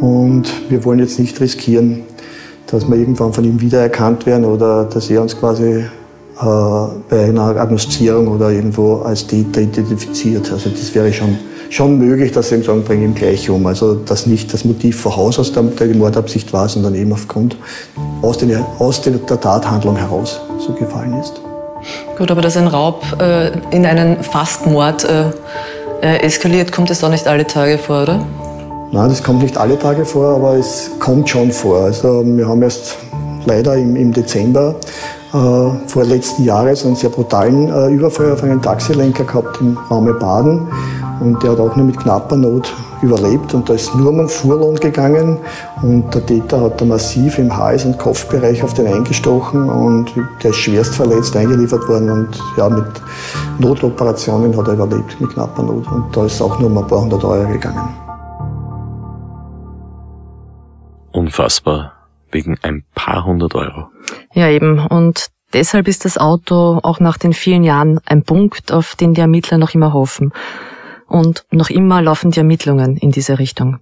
und 0.01 0.45
wir 0.71 0.83
wollen 0.85 1.01
jetzt 1.01 1.19
nicht 1.19 1.39
riskieren, 1.41 2.05
dass 2.67 2.89
wir 2.89 2.97
irgendwann 2.97 3.33
von 3.33 3.45
ihm 3.45 3.61
wiedererkannt 3.61 4.25
werden 4.25 4.47
oder 4.47 4.85
dass 4.85 5.11
er 5.11 5.21
uns 5.21 5.39
quasi 5.39 5.85
äh, 6.41 6.87
bei 7.11 7.25
einer 7.27 7.57
Agnoszierung 7.57 8.29
oder 8.29 8.51
irgendwo 8.51 9.03
als 9.03 9.27
Täter 9.27 9.61
identifiziert. 9.61 10.51
Also 10.51 10.71
das 10.71 10.95
wäre 10.95 11.13
schon, 11.13 11.37
schon 11.75 11.99
möglich, 11.99 12.31
dass 12.31 12.51
sie 12.51 12.55
eben 12.55 12.65
sagen, 12.65 12.85
bringen 12.85 13.03
ihm 13.03 13.15
gleich 13.15 13.51
um. 13.51 13.67
Also 13.67 13.95
dass 13.95 14.27
nicht 14.27 14.53
das 14.53 14.65
Motiv 14.65 15.01
vor 15.01 15.17
Haus 15.17 15.39
aus 15.39 15.53
der, 15.53 15.65
Mordabsicht 15.95 16.53
war, 16.53 16.69
sondern 16.69 16.95
eben 16.95 17.13
aufgrund 17.13 17.57
aus, 18.23 18.39
den, 18.39 18.57
aus 18.79 19.01
der 19.01 19.27
Tathandlung 19.27 19.97
heraus 19.97 20.41
so 20.59 20.73
gefallen 20.73 21.19
ist. 21.21 21.41
Gut, 22.17 22.31
aber 22.31 22.41
dass 22.41 22.57
ein 22.57 22.69
Raub 22.69 23.03
äh, 23.21 23.51
in 23.71 23.85
einen 23.85 24.23
Fastmord 24.23 25.05
äh, 25.05 25.31
äh, 26.01 26.19
eskaliert, 26.21 26.71
kommt 26.71 26.91
es 26.91 27.01
doch 27.01 27.11
nicht 27.11 27.27
alle 27.27 27.47
Tage 27.47 27.77
vor, 27.77 28.03
oder? 28.03 28.25
Nein, 28.93 29.09
das 29.09 29.23
kommt 29.23 29.43
nicht 29.43 29.57
alle 29.57 29.77
Tage 29.77 30.05
vor, 30.05 30.37
aber 30.37 30.55
es 30.55 30.93
kommt 31.01 31.29
schon 31.29 31.51
vor. 31.51 31.81
Also 31.81 32.25
wir 32.25 32.47
haben 32.47 32.63
erst 32.63 32.97
leider 33.47 33.75
im, 33.75 33.97
im 33.97 34.13
Dezember 34.13 34.77
äh, 35.35 35.37
vor 35.89 36.05
letzten 36.05 36.45
Jahres 36.45 36.87
einen 36.87 36.95
sehr 36.95 37.11
brutalen 37.11 37.69
äh, 37.69 37.89
Überfall 37.89 38.33
auf 38.33 38.45
einen 38.45 38.63
Taxilenker 38.63 39.25
gehabt 39.25 39.61
im 39.61 39.77
Raume 39.91 40.15
Baden. 40.15 40.69
Und 41.25 41.43
der 41.43 41.53
hat 41.53 41.59
auch 41.59 41.75
nur 41.75 41.87
mit 41.87 41.99
knapper 41.99 42.37
Not 42.37 42.71
überlebt. 43.01 43.55
Und 43.55 43.67
da 43.69 43.73
ist 43.73 43.95
nur 43.95 44.11
um 44.11 44.19
einen 44.19 44.29
Fuhrlohn 44.29 44.75
gegangen. 44.77 45.39
Und 45.81 46.15
der 46.15 46.27
Täter 46.27 46.61
hat 46.61 46.79
da 46.79 46.85
massiv 46.85 47.39
im 47.39 47.57
Hals- 47.57 47.87
und 47.87 47.99
Kopfbereich 47.99 48.63
auf 48.63 48.75
den 48.75 48.87
eingestochen. 48.87 49.71
Und 49.71 50.13
der 50.43 50.51
ist 50.51 50.59
schwerst 50.59 50.95
verletzt 50.95 51.35
eingeliefert 51.35 51.89
worden. 51.89 52.11
Und 52.11 52.39
ja, 52.59 52.69
mit 52.69 52.85
Notoperationen 53.59 54.55
hat 54.55 54.69
er 54.69 54.75
überlebt, 54.75 55.19
mit 55.19 55.31
knapper 55.31 55.63
Not. 55.63 55.91
Und 55.91 56.15
da 56.15 56.27
ist 56.27 56.43
auch 56.43 56.59
nur 56.59 56.71
um 56.71 56.77
ein 56.77 56.87
paar 56.87 57.01
hundert 57.01 57.25
Euro 57.25 57.49
gegangen. 57.49 57.89
Unfassbar. 61.13 61.93
Wegen 62.33 62.59
ein 62.63 62.85
paar 62.95 63.25
hundert 63.25 63.55
Euro. 63.55 63.87
Ja, 64.35 64.49
eben. 64.49 64.79
Und 64.79 65.29
deshalb 65.55 65.89
ist 65.89 66.05
das 66.05 66.19
Auto 66.19 66.81
auch 66.83 67.01
nach 67.01 67.17
den 67.17 67.33
vielen 67.33 67.65
Jahren 67.65 67.99
ein 68.05 68.25
Punkt, 68.25 68.73
auf 68.73 68.95
den 68.95 69.15
die 69.15 69.23
Ermittler 69.23 69.57
noch 69.57 69.73
immer 69.73 69.95
hoffen. 69.95 70.33
Und 71.09 71.45
noch 71.51 71.71
immer 71.71 72.03
laufen 72.03 72.31
die 72.31 72.39
Ermittlungen 72.39 72.97
in 72.97 73.11
diese 73.11 73.39
Richtung. 73.39 73.79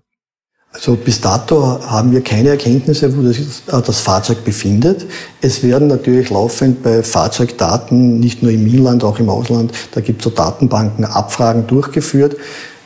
Also 0.74 0.96
bis 0.96 1.20
dato 1.20 1.80
haben 1.86 2.12
wir 2.12 2.22
keine 2.22 2.48
Erkenntnisse, 2.48 3.14
wo 3.14 3.22
das, 3.22 3.38
äh, 3.38 3.82
das, 3.86 4.00
Fahrzeug 4.00 4.42
befindet. 4.42 5.06
Es 5.42 5.62
werden 5.62 5.88
natürlich 5.88 6.30
laufend 6.30 6.82
bei 6.82 7.02
Fahrzeugdaten, 7.02 8.18
nicht 8.18 8.42
nur 8.42 8.52
im 8.52 8.66
Inland, 8.66 9.04
auch 9.04 9.18
im 9.18 9.28
Ausland, 9.28 9.72
da 9.92 10.00
gibt 10.00 10.20
es 10.20 10.24
so 10.24 10.30
Datenbanken, 10.30 11.04
Abfragen 11.04 11.66
durchgeführt. 11.66 12.36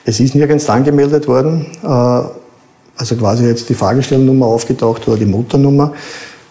Es 0.05 0.18
ist 0.18 0.35
nirgends 0.35 0.68
angemeldet 0.68 1.29
worden, 1.29 1.66
äh, 1.85 1.87
also 2.96 3.16
quasi 3.16 3.46
jetzt 3.46 3.68
die 3.68 3.75
Fahrgestellnummer 3.75 4.46
aufgetaucht 4.46 5.07
oder 5.07 5.18
die 5.18 5.27
Motornummer. 5.27 5.92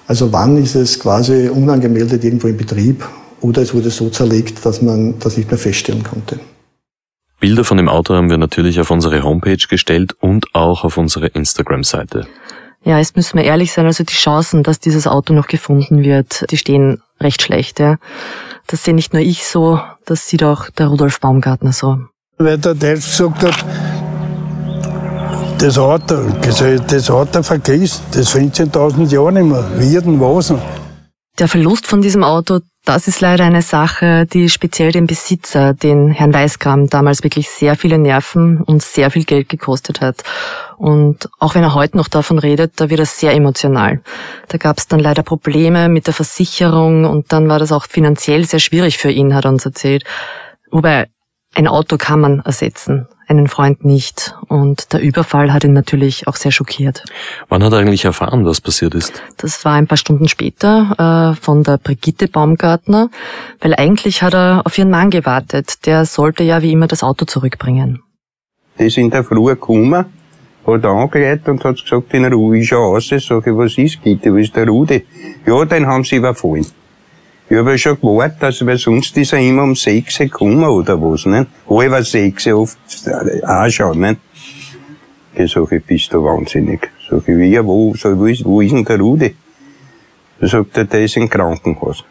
Also 0.07 0.31
wann 0.31 0.57
ist 0.57 0.75
es 0.75 0.99
quasi 0.99 1.49
unangemeldet 1.49 2.23
irgendwo 2.23 2.47
im 2.47 2.55
Betrieb 2.55 3.05
oder 3.41 3.61
es 3.61 3.73
wurde 3.73 3.89
so 3.89 4.09
zerlegt, 4.09 4.65
dass 4.65 4.81
man 4.81 5.15
das 5.19 5.35
nicht 5.35 5.49
mehr 5.49 5.57
feststellen 5.57 6.03
konnte. 6.03 6.39
Bilder 7.39 7.63
von 7.63 7.77
dem 7.77 7.89
Auto 7.89 8.15
haben 8.15 8.29
wir 8.29 8.37
natürlich 8.37 8.79
auf 8.79 8.91
unsere 8.91 9.23
Homepage 9.23 9.57
gestellt 9.69 10.15
und 10.19 10.53
auch 10.53 10.83
auf 10.83 10.97
unsere 10.97 11.27
Instagram-Seite. 11.27 12.27
Ja, 12.83 12.99
jetzt 12.99 13.15
müssen 13.15 13.37
wir 13.37 13.43
ehrlich 13.43 13.71
sein, 13.71 13.87
also 13.87 14.03
die 14.03 14.13
Chancen, 14.13 14.61
dass 14.61 14.79
dieses 14.79 15.07
Auto 15.07 15.33
noch 15.33 15.47
gefunden 15.47 16.03
wird, 16.03 16.45
die 16.51 16.57
stehen 16.57 17.01
recht 17.19 17.41
schlecht. 17.41 17.79
Ja. 17.79 17.97
Das 18.67 18.83
sehe 18.83 18.93
nicht 18.93 19.13
nur 19.13 19.23
ich 19.23 19.47
so, 19.47 19.79
das 20.05 20.27
sieht 20.27 20.43
auch 20.43 20.69
der 20.69 20.87
Rudolf 20.87 21.19
Baumgartner 21.19 21.73
so. 21.73 21.97
Weil 22.37 22.57
der 22.57 22.75
Deutsch 22.75 23.05
gesagt 23.05 23.43
hat, 23.43 23.65
das 25.57 25.77
Auto, 25.77 26.29
das 26.41 27.09
Auto 27.09 27.43
vergisst, 27.43 28.03
das 28.11 28.35
15.000 28.35 29.11
Jahre 29.11 29.31
nicht 29.31 29.45
mehr. 29.45 29.65
Wie 29.77 29.99
denn 29.99 30.19
was? 30.19 30.53
Der 31.39 31.47
Verlust 31.47 31.87
von 31.87 32.01
diesem 32.01 32.23
Auto, 32.23 32.59
das 32.85 33.07
ist 33.07 33.19
leider 33.19 33.43
eine 33.43 33.63
Sache, 33.63 34.27
die 34.27 34.47
speziell 34.47 34.91
den 34.91 35.07
Besitzer, 35.07 35.73
den 35.73 36.09
Herrn 36.09 36.33
Weißgram, 36.33 36.87
damals 36.87 37.23
wirklich 37.23 37.49
sehr 37.49 37.75
viele 37.75 37.97
Nerven 37.97 38.61
und 38.61 38.83
sehr 38.83 39.09
viel 39.09 39.25
Geld 39.25 39.49
gekostet 39.49 40.01
hat. 40.01 40.23
Und 40.77 41.27
auch 41.39 41.55
wenn 41.55 41.63
er 41.63 41.73
heute 41.73 41.97
noch 41.97 42.07
davon 42.07 42.37
redet, 42.37 42.73
da 42.79 42.89
wird 42.91 42.99
er 42.99 43.05
sehr 43.07 43.33
emotional. 43.33 44.01
Da 44.49 44.59
gab 44.59 44.77
es 44.77 44.87
dann 44.87 44.99
leider 44.99 45.23
Probleme 45.23 45.89
mit 45.89 46.05
der 46.05 46.13
Versicherung 46.13 47.05
und 47.05 47.33
dann 47.33 47.49
war 47.49 47.57
das 47.57 47.71
auch 47.71 47.87
finanziell 47.87 48.45
sehr 48.45 48.59
schwierig 48.59 48.99
für 48.99 49.09
ihn, 49.09 49.33
hat 49.33 49.45
er 49.45 49.51
uns 49.51 49.65
erzählt. 49.65 50.03
Wobei 50.69 51.07
ein 51.55 51.67
Auto 51.67 51.97
kann 51.97 52.19
man 52.19 52.39
ersetzen, 52.41 53.07
einen 53.27 53.47
Freund 53.47 53.85
nicht. 53.85 54.35
Und 54.47 54.93
der 54.93 55.01
Überfall 55.01 55.53
hat 55.53 55.63
ihn 55.63 55.73
natürlich 55.73 56.27
auch 56.27 56.35
sehr 56.35 56.51
schockiert. 56.51 57.03
Wann 57.49 57.63
hat 57.63 57.73
er 57.73 57.79
eigentlich 57.79 58.05
erfahren, 58.05 58.45
was 58.45 58.61
passiert 58.61 58.95
ist? 58.95 59.21
Das 59.37 59.63
war 59.65 59.73
ein 59.73 59.87
paar 59.87 59.97
Stunden 59.97 60.27
später 60.27 61.33
äh, 61.33 61.41
von 61.41 61.63
der 61.63 61.77
Brigitte 61.77 62.27
Baumgartner, 62.27 63.09
weil 63.59 63.75
eigentlich 63.75 64.21
hat 64.21 64.33
er 64.33 64.61
auf 64.65 64.77
ihren 64.77 64.89
Mann 64.89 65.09
gewartet. 65.09 65.85
Der 65.85 66.05
sollte 66.05 66.43
ja 66.43 66.61
wie 66.61 66.71
immer 66.71 66.87
das 66.87 67.03
Auto 67.03 67.25
zurückbringen. 67.25 68.01
Die 68.77 68.89
sind 68.89 69.05
in 69.05 69.09
der 69.11 69.23
Früh 69.23 69.45
gekommen, 69.45 70.05
hat 70.67 70.85
angeredet 70.85 71.47
und 71.47 71.63
hat 71.63 71.81
gesagt, 71.81 72.13
in 72.13 72.25
Ruhe 72.25 72.59
ist 72.59 72.71
ja 72.71 72.77
raus. 72.77 73.07
Sag 73.07 73.47
ich, 73.47 73.55
was 73.55 73.77
ist, 73.77 74.01
Gitte, 74.03 74.33
wo 74.33 74.37
ist 74.37 74.55
der 74.55 74.67
Rudi? 74.67 75.05
Ja, 75.45 75.63
den 75.65 75.85
haben 75.87 76.03
sie 76.03 76.17
überfallen. 76.17 76.65
Ich 77.47 77.57
habe 77.57 77.71
ja 77.71 77.77
schon 77.77 77.99
gewartet, 78.01 78.43
also, 78.43 78.65
weil 78.65 78.77
sonst 78.77 79.15
ist 79.17 79.33
er 79.33 79.39
immer 79.39 79.63
um 79.63 79.75
sechs 79.75 80.17
gekommen 80.17 80.63
oder 80.63 80.99
was, 80.99 81.25
nicht? 81.25 81.47
Halber 81.69 82.03
sechs 82.03 82.47
oft 82.47 82.77
auch 83.43 83.69
schon, 83.69 83.99
nicht? 83.99 84.19
Ich 85.35 85.51
sage, 85.51 85.79
bist 85.79 86.11
du 86.11 86.23
wahnsinnig. 86.23 86.89
Sag 87.07 87.27
ich, 87.27 87.37
wie, 87.37 87.63
wo, 87.63 87.93
sag, 87.95 88.17
wo, 88.17 88.25
ist, 88.25 88.43
wo 88.45 88.61
ist 88.61 88.71
denn 88.71 88.83
der 88.83 88.99
Rudi? 88.99 89.35
Da 90.39 90.47
sagt 90.47 90.77
er, 90.77 90.85
der 90.85 91.03
ist 91.03 91.17
im 91.17 91.29
Krankenhaus. 91.29 92.03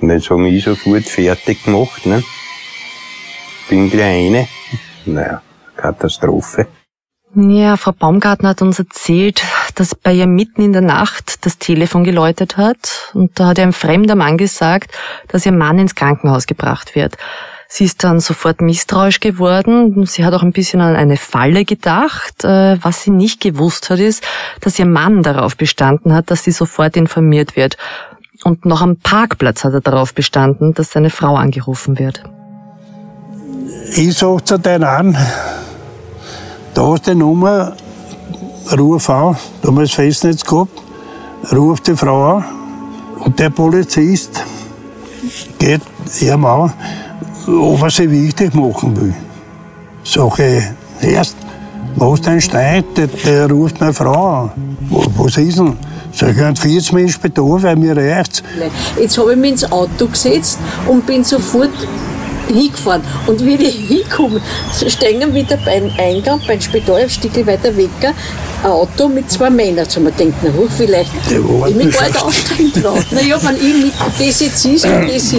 Und 0.00 0.10
jetzt 0.10 0.30
haben 0.30 0.46
ich 0.46 0.64
sofort 0.64 1.04
fertig 1.04 1.62
gemacht, 1.64 2.06
ne? 2.06 2.22
Bin 3.68 3.90
gleich 3.90 4.28
eine. 4.28 4.48
Naja, 5.04 5.42
Katastrophe. 5.76 6.68
Ja, 7.34 7.76
Frau 7.76 7.92
Baumgartner 7.92 8.50
hat 8.50 8.62
uns 8.62 8.78
erzählt, 8.78 9.44
dass 9.80 9.94
bei 9.94 10.12
ihr 10.12 10.26
mitten 10.26 10.60
in 10.60 10.74
der 10.74 10.82
Nacht 10.82 11.46
das 11.46 11.56
Telefon 11.56 12.04
geläutet 12.04 12.58
hat 12.58 13.10
und 13.14 13.40
da 13.40 13.46
hat 13.46 13.58
ihr 13.58 13.64
ein 13.64 13.72
fremder 13.72 14.14
Mann 14.14 14.36
gesagt, 14.36 14.92
dass 15.28 15.46
ihr 15.46 15.52
Mann 15.52 15.78
ins 15.78 15.94
Krankenhaus 15.94 16.46
gebracht 16.46 16.94
wird. 16.94 17.16
Sie 17.66 17.84
ist 17.84 18.04
dann 18.04 18.20
sofort 18.20 18.60
misstrauisch 18.60 19.20
geworden. 19.20 20.04
Sie 20.04 20.24
hat 20.24 20.34
auch 20.34 20.42
ein 20.42 20.52
bisschen 20.52 20.82
an 20.82 20.96
eine 20.96 21.16
Falle 21.16 21.64
gedacht. 21.64 22.44
Äh, 22.44 22.76
was 22.82 23.04
sie 23.04 23.10
nicht 23.10 23.40
gewusst 23.40 23.88
hat, 23.88 24.00
ist, 24.00 24.22
dass 24.60 24.78
ihr 24.78 24.86
Mann 24.86 25.22
darauf 25.22 25.56
bestanden 25.56 26.12
hat, 26.12 26.30
dass 26.30 26.44
sie 26.44 26.50
sofort 26.50 26.96
informiert 26.96 27.56
wird. 27.56 27.78
Und 28.44 28.66
noch 28.66 28.82
am 28.82 28.96
Parkplatz 28.96 29.64
hat 29.64 29.72
er 29.72 29.80
darauf 29.80 30.12
bestanden, 30.12 30.74
dass 30.74 30.90
seine 30.90 31.10
Frau 31.10 31.36
angerufen 31.36 31.98
wird. 31.98 32.24
Ich 33.96 34.18
sag 34.18 34.46
zu 34.46 34.58
denen 34.58 34.84
an, 34.84 35.16
da 36.74 36.94
ist 36.94 37.06
die 37.06 37.14
Nummer, 37.14 37.76
ruf 38.78 39.10
an, 39.10 39.36
damals 39.62 39.92
Festnetz 39.92 40.44
gehabt, 40.44 40.82
ruft 41.52 41.86
die 41.86 41.96
Frau 41.96 42.36
an 42.36 42.44
und 43.24 43.38
der 43.38 43.50
Polizist 43.50 44.42
geht 45.58 45.82
ihm 46.20 46.44
an, 46.44 46.72
ob 47.46 47.82
er 47.82 47.90
sie 47.90 48.10
wichtig 48.10 48.54
machen 48.54 49.00
will. 49.00 49.14
Sag 50.04 50.38
ich, 50.38 50.64
erst, 51.02 51.36
was 51.96 52.20
denn 52.20 52.40
Streit, 52.40 52.84
der, 52.96 53.06
der 53.08 53.50
ruft 53.50 53.80
meine 53.80 53.92
Frau 53.92 54.42
an. 54.42 54.50
Was 55.16 55.36
ist 55.36 55.58
denn? 55.58 55.76
Sag 56.12 56.36
ich, 56.36 56.42
ein 56.42 56.56
40 56.56 56.92
Minuten 56.92 57.12
später, 57.12 57.42
weil 57.42 57.76
mir 57.76 57.96
reicht's. 57.96 58.42
Jetzt 58.98 59.18
habe 59.18 59.32
ich 59.32 59.38
mich 59.38 59.52
ins 59.52 59.70
Auto 59.70 60.06
gesetzt 60.06 60.58
und 60.88 61.06
bin 61.06 61.22
sofort 61.22 61.70
hingefahren. 62.54 63.02
Und 63.26 63.44
wie 63.44 63.54
ich 63.54 63.74
hinkomme, 63.88 64.40
stehen 64.86 65.34
wieder 65.34 65.56
beim 65.58 65.90
Eingang, 65.98 66.40
beim 66.46 66.60
Spital, 66.60 67.02
ein 67.02 67.10
Stück 67.10 67.46
weiter 67.46 67.76
weg, 67.76 67.90
ein 68.02 68.70
Auto 68.70 69.08
mit 69.08 69.30
zwei 69.30 69.50
Männern. 69.50 69.86
So 69.88 70.00
man 70.00 70.14
denkt, 70.16 70.36
na 70.42 70.50
hoch, 70.52 70.70
vielleicht 70.76 71.10
ich 71.28 71.74
mich 71.74 71.96
gar 71.96 72.06
nicht 72.06 72.22
aussteigen 72.22 72.72
trauen. 72.72 73.04
Naja, 73.10 73.38
wenn 73.42 73.56
ich 73.56 73.84
mit 73.84 73.92
das 74.18 74.40
jetzt 74.40 74.64
ist 74.64 74.86
und 74.86 75.08
das, 75.08 75.34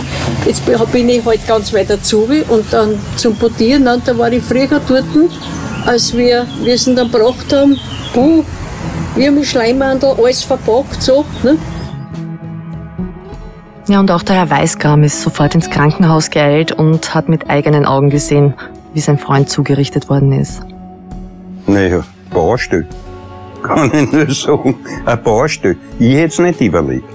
jetzt 0.46 0.92
bin 0.92 1.10
ich 1.10 1.26
halt 1.26 1.48
ganz 1.48 1.74
weit 1.74 1.90
dazu 1.90 2.28
und 2.50 2.72
dann 2.72 3.00
zum 3.16 3.36
Portieren, 3.36 3.88
und 3.88 4.08
da 4.08 4.18
war 4.18 4.32
ich 4.32 4.44
früher 4.44 4.68
dort, 4.88 5.06
als 5.86 6.16
wir, 6.16 6.46
wir 6.64 6.74
es 6.74 6.86
dann 6.86 6.96
gebracht 6.96 7.52
haben, 7.54 7.80
puh, 8.14 8.44
wir 9.16 9.28
haben 9.28 9.44
Schleimhandel, 9.44 10.16
alles 10.18 10.44
verpackt, 10.44 11.02
so, 11.02 11.26
ne? 11.44 11.58
Ja, 13.88 14.00
und 14.00 14.12
auch 14.12 14.22
der 14.22 14.36
Herr 14.36 14.50
Weißgram 14.50 15.04
ist 15.04 15.22
sofort 15.22 15.56
ins 15.56 15.70
Krankenhaus 15.70 16.30
geeilt 16.30 16.72
und 16.72 17.14
hat 17.16 17.30
mit 17.30 17.50
eigenen 17.50 17.86
Augen 17.86 18.10
gesehen, 18.10 18.54
wie 18.94 19.00
sein 19.00 19.18
Freund 19.18 19.50
zugerichtet 19.50 20.10
worden 20.10 20.32
ist. 20.34 20.62
Naja, 21.68 22.04
Baustelle. 22.30 22.86
Kann 23.64 23.92
ich 23.94 24.12
nur 24.12 24.32
sagen, 24.32 24.76
ein 25.06 25.24
Baustelle. 25.24 25.78
Ich 26.00 26.16
hätte 26.16 26.28
es 26.28 26.40
nicht 26.40 26.62
überlebt. 26.62 27.06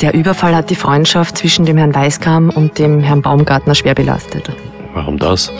Der 0.00 0.14
Überfall 0.14 0.54
hat 0.56 0.70
die 0.70 0.74
Freundschaft 0.74 1.38
zwischen 1.38 1.64
dem 1.64 1.76
Herrn 1.76 1.94
Weißgram 1.94 2.50
und 2.50 2.78
dem 2.78 3.00
Herrn 3.00 3.22
Baumgartner 3.22 3.74
schwer 3.74 3.94
belastet. 3.94 4.50
Warum 4.94 5.18
das? 5.18 5.52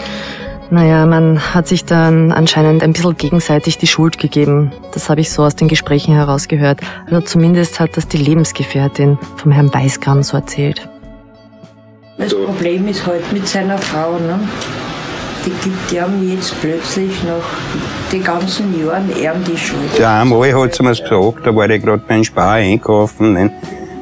Naja, 0.73 1.05
man 1.05 1.39
hat 1.55 1.69
sich 1.69 1.85
dann 1.85 2.33
anscheinend 2.33 2.83
ein 2.83 2.95
bisschen 2.95 3.15
gegenseitig 3.19 3.77
die 3.77 3.87
Schuld 3.87 4.17
gegeben. 4.17 4.73
Das 4.95 5.11
habe 5.11 5.21
ich 5.21 5.31
so 5.31 5.43
aus 5.43 5.55
den 5.55 5.69
Gesprächen 5.69 6.15
herausgehört. 6.15 6.81
Also 7.05 7.21
zumindest 7.21 7.79
hat 7.79 7.95
das 7.99 8.09
die 8.09 8.17
Lebensgefährtin 8.17 9.19
vom 9.37 9.53
Herrn 9.53 9.73
Weißgram 9.73 10.23
so 10.23 10.39
erzählt. 10.39 10.89
Das 12.17 12.35
Problem 12.35 12.89
ist 12.89 13.07
halt 13.07 13.31
mit 13.35 13.47
seiner 13.47 13.77
Frau, 13.77 14.13
ne? 14.13 14.41
Die 15.45 15.51
gibt 15.63 15.93
ihm 15.93 16.33
jetzt 16.33 16.59
plötzlich 16.63 17.23
nach 17.25 18.11
den 18.11 18.25
ganzen 18.25 18.83
Jahren 18.83 19.11
ihm 19.11 19.45
die 19.45 19.59
Schuld. 19.59 19.99
Ja, 19.99 20.23
einmal 20.23 20.55
hat 20.55 20.75
sie 20.75 20.83
mir 20.83 20.95
gesagt, 20.95 21.13
da 21.45 21.55
war 21.55 21.69
ich 21.69 21.83
gerade 21.83 22.03
beim 22.09 22.25
Spar 22.25 22.53
einkaufen, 22.53 23.35
ne? 23.35 23.51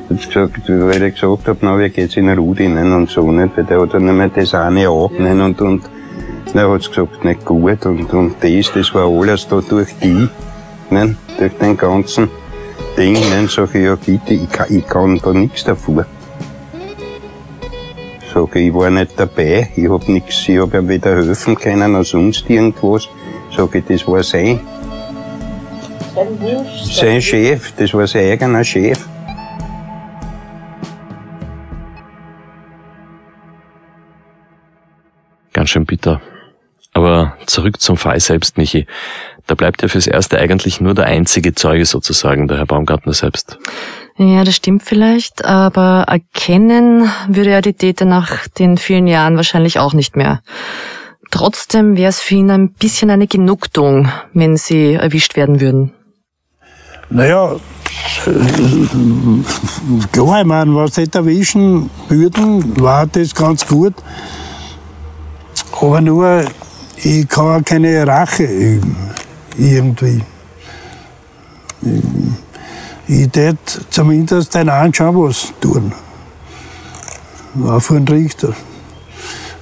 Hat 0.09 0.25
gesagt, 0.25 0.69
weil 0.69 1.03
ich 1.03 1.15
gesagt 1.15 1.49
habe, 1.49 1.59
na, 1.63 1.77
wie 1.77 1.89
geht's 1.89 2.17
in 2.17 2.31
Rudi, 2.31 2.69
ne? 2.69 2.95
Und 2.95 3.11
so, 3.11 3.29
nicht? 3.33 3.57
Weil 3.57 3.65
der 3.65 3.81
hat 3.81 3.93
dann 3.93 4.05
nicht 4.05 4.15
mehr 4.15 4.29
das 4.29 4.55
eine 4.55 4.89
auch, 4.89 5.11
ne? 5.11 5.33
Und, 5.45 5.61
und, 5.61 5.83
dann 6.53 6.71
hat 6.71 6.83
sie 6.83 6.89
gesagt, 6.89 7.25
nicht 7.25 7.45
gut 7.45 7.87
und, 7.87 8.13
und 8.13 8.35
das, 8.41 8.73
das 8.73 8.95
war 8.95 9.07
alles 9.07 9.47
da 9.49 9.61
durch 9.61 9.95
die, 10.03 10.29
ne, 10.91 11.17
durch 11.39 11.53
den 11.55 11.77
ganzen 11.77 12.29
Ding. 12.97 13.15
Ne, 13.15 13.49
sag 13.49 13.75
ich, 13.75 13.85
ja 13.85 13.97
bitte, 13.97 14.35
ich 14.35 14.49
kann, 14.51 14.67
ich 14.71 14.87
kann 14.87 15.21
da 15.23 15.33
nichts 15.33 15.65
dafür. 15.65 16.07
Sag 18.33 18.57
ich, 18.57 18.69
ich 18.69 18.75
war 18.75 18.91
nicht 18.91 19.13
dabei, 19.19 19.71
ich 19.75 19.89
hab 19.89 20.09
nix, 20.09 20.49
ich 20.49 20.59
hab 20.59 20.75
ihm 20.75 20.89
weder 20.89 21.17
helfen 21.17 21.57
können 21.57 21.93
noch 21.93 22.05
sonst 22.05 22.49
irgendwas. 22.49 23.09
Sag 23.57 23.75
ich, 23.75 23.85
das 23.85 24.07
war 24.07 24.23
sein. 24.23 24.61
Sein 26.85 27.23
Chef, 27.23 27.73
das 27.77 27.95
war 27.95 28.07
sein 28.07 28.33
eigener 28.33 28.65
Chef. 28.65 28.99
Ganz 35.53 35.71
schön 35.71 35.85
bitter. 35.85 36.21
Aber 36.93 37.37
zurück 37.47 37.81
zum 37.81 37.97
Fall 37.97 38.19
selbst, 38.21 38.59
Michi. 38.59 38.87
Da 39.47 39.55
bleibt 39.55 39.83
ja 39.83 39.89
fürs 39.89 40.07
Erste 40.07 40.39
eigentlich 40.39 40.81
nur 40.81 40.95
der 40.95 41.07
einzige 41.07 41.55
Zeuge 41.55 41.85
sozusagen, 41.85 42.49
der 42.49 42.59
Herr 42.59 42.67
Baumgartner 42.67 43.13
selbst. 43.13 43.59
Ja, 44.17 44.45
das 44.45 44.57
stimmt 44.57 44.83
vielleicht, 44.83 45.45
aber 45.45 46.05
erkennen 46.07 47.11
würde 47.29 47.51
er 47.51 47.63
die 47.63 47.73
Täter 47.73 48.05
nach 48.05 48.47
den 48.49 48.77
vielen 48.77 49.07
Jahren 49.07 49.37
wahrscheinlich 49.37 49.79
auch 49.79 49.95
nicht 49.95 50.15
mehr. 50.17 50.43
Trotzdem 51.31 51.97
wäre 51.97 52.11
es 52.11 52.21
für 52.21 52.35
ihn 52.35 52.51
ein 52.51 52.73
bisschen 52.73 53.11
eine 53.11 53.27
Genugtuung, 53.27 54.11
wenn 54.35 54.57
sie 54.57 54.95
erwischt 54.95 55.37
werden 55.37 55.61
würden. 55.61 55.93
Naja, 57.09 57.57
klar, 60.13 60.41
ich 60.41 60.47
meine, 60.47 60.75
was 60.75 60.97
sie 60.97 61.09
erwischen 61.13 61.91
würden, 62.09 62.81
war 62.81 63.07
das 63.07 63.35
ganz 63.35 63.67
gut. 63.67 63.95
Aber 65.81 66.01
nur, 66.01 66.45
ich 67.03 67.29
kann 67.29 67.65
keine 67.65 68.07
Rache 68.07 68.45
üben, 68.45 68.97
irgendwie. 69.57 70.23
Ich 73.07 73.29
tät 73.31 73.57
zumindest 73.91 74.55
den 74.55 74.69
anschauen, 74.69 75.17
was 75.17 75.53
tun. 75.61 75.93
Für 77.81 77.97
einen 77.97 78.07
Richter. 78.07 78.55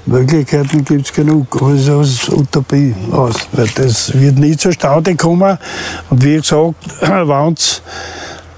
Möglichkeiten 0.05 0.85
gibt 0.85 1.07
es 1.07 1.13
genug, 1.13 1.47
aber 1.61 1.73
es 1.73 1.87
ist 1.87 2.29
Utopie 2.31 2.95
aus. 3.13 3.35
Weil 3.53 3.69
das 3.75 4.19
wird 4.19 4.39
nie 4.39 4.57
zustande 4.57 5.15
kommen. 5.17 5.59
Und 6.11 6.25
wie 6.25 6.37
gesagt, 6.37 6.75
wenn's 7.01 7.83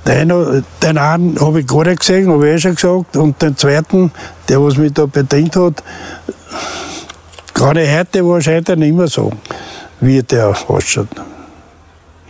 den, 0.07 0.64
den 0.82 0.98
einen 0.98 1.40
habe 1.40 1.61
ich 1.61 1.66
gar 1.66 1.84
nicht 1.84 2.00
gesehen, 2.00 2.30
habe 2.30 2.48
ich 2.48 2.54
eh 2.54 2.59
schon 2.59 2.74
gesagt. 2.74 3.16
Und 3.16 3.42
den 3.42 3.57
zweiten, 3.57 4.12
der 4.48 4.62
was 4.62 4.76
mich 4.76 4.92
da 4.92 5.07
bedient 5.07 5.57
hat, 5.57 5.82
Gerade 7.55 7.98
heute 7.98 8.26
wahrscheinlich 8.26 8.76
nicht 8.76 8.94
mehr 8.94 9.09
so, 9.09 9.32
wie 10.01 10.22
der 10.22 10.48
ausschaut. 10.68 11.09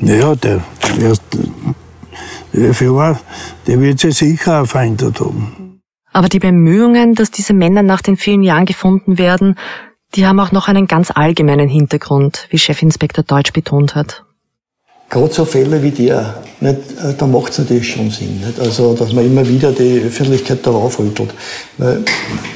Ja, 0.00 0.34
der, 0.34 0.62
der, 0.98 1.16
Jahre, 2.52 3.18
der 3.66 3.80
wird 3.80 4.00
sich 4.00 4.16
sicher 4.16 4.62
auch 4.62 4.66
verändert 4.66 5.20
haben. 5.20 5.80
Aber 6.12 6.28
die 6.28 6.38
Bemühungen, 6.38 7.14
dass 7.14 7.30
diese 7.30 7.54
Männer 7.54 7.82
nach 7.82 8.02
den 8.02 8.16
vielen 8.16 8.42
Jahren 8.42 8.64
gefunden 8.64 9.18
werden, 9.18 9.56
die 10.14 10.26
haben 10.26 10.40
auch 10.40 10.50
noch 10.50 10.66
einen 10.66 10.86
ganz 10.86 11.12
allgemeinen 11.14 11.68
Hintergrund, 11.68 12.48
wie 12.50 12.58
Chefinspektor 12.58 13.22
Deutsch 13.22 13.52
betont 13.52 13.94
hat. 13.94 14.24
Gerade 15.10 15.34
so 15.34 15.44
Fälle 15.44 15.82
wie 15.82 15.90
der, 15.90 16.36
nicht, 16.60 16.76
äh, 17.02 17.14
da 17.18 17.26
macht 17.26 17.50
es 17.50 17.58
natürlich 17.58 17.88
schon 17.88 18.10
Sinn. 18.10 18.40
Nicht? 18.46 18.60
Also, 18.60 18.94
dass 18.94 19.12
man 19.12 19.26
immer 19.26 19.46
wieder 19.46 19.72
die 19.72 20.02
Öffentlichkeit 20.06 20.64
darauf 20.64 21.00
rüttelt. 21.00 21.34
Weil 21.78 22.04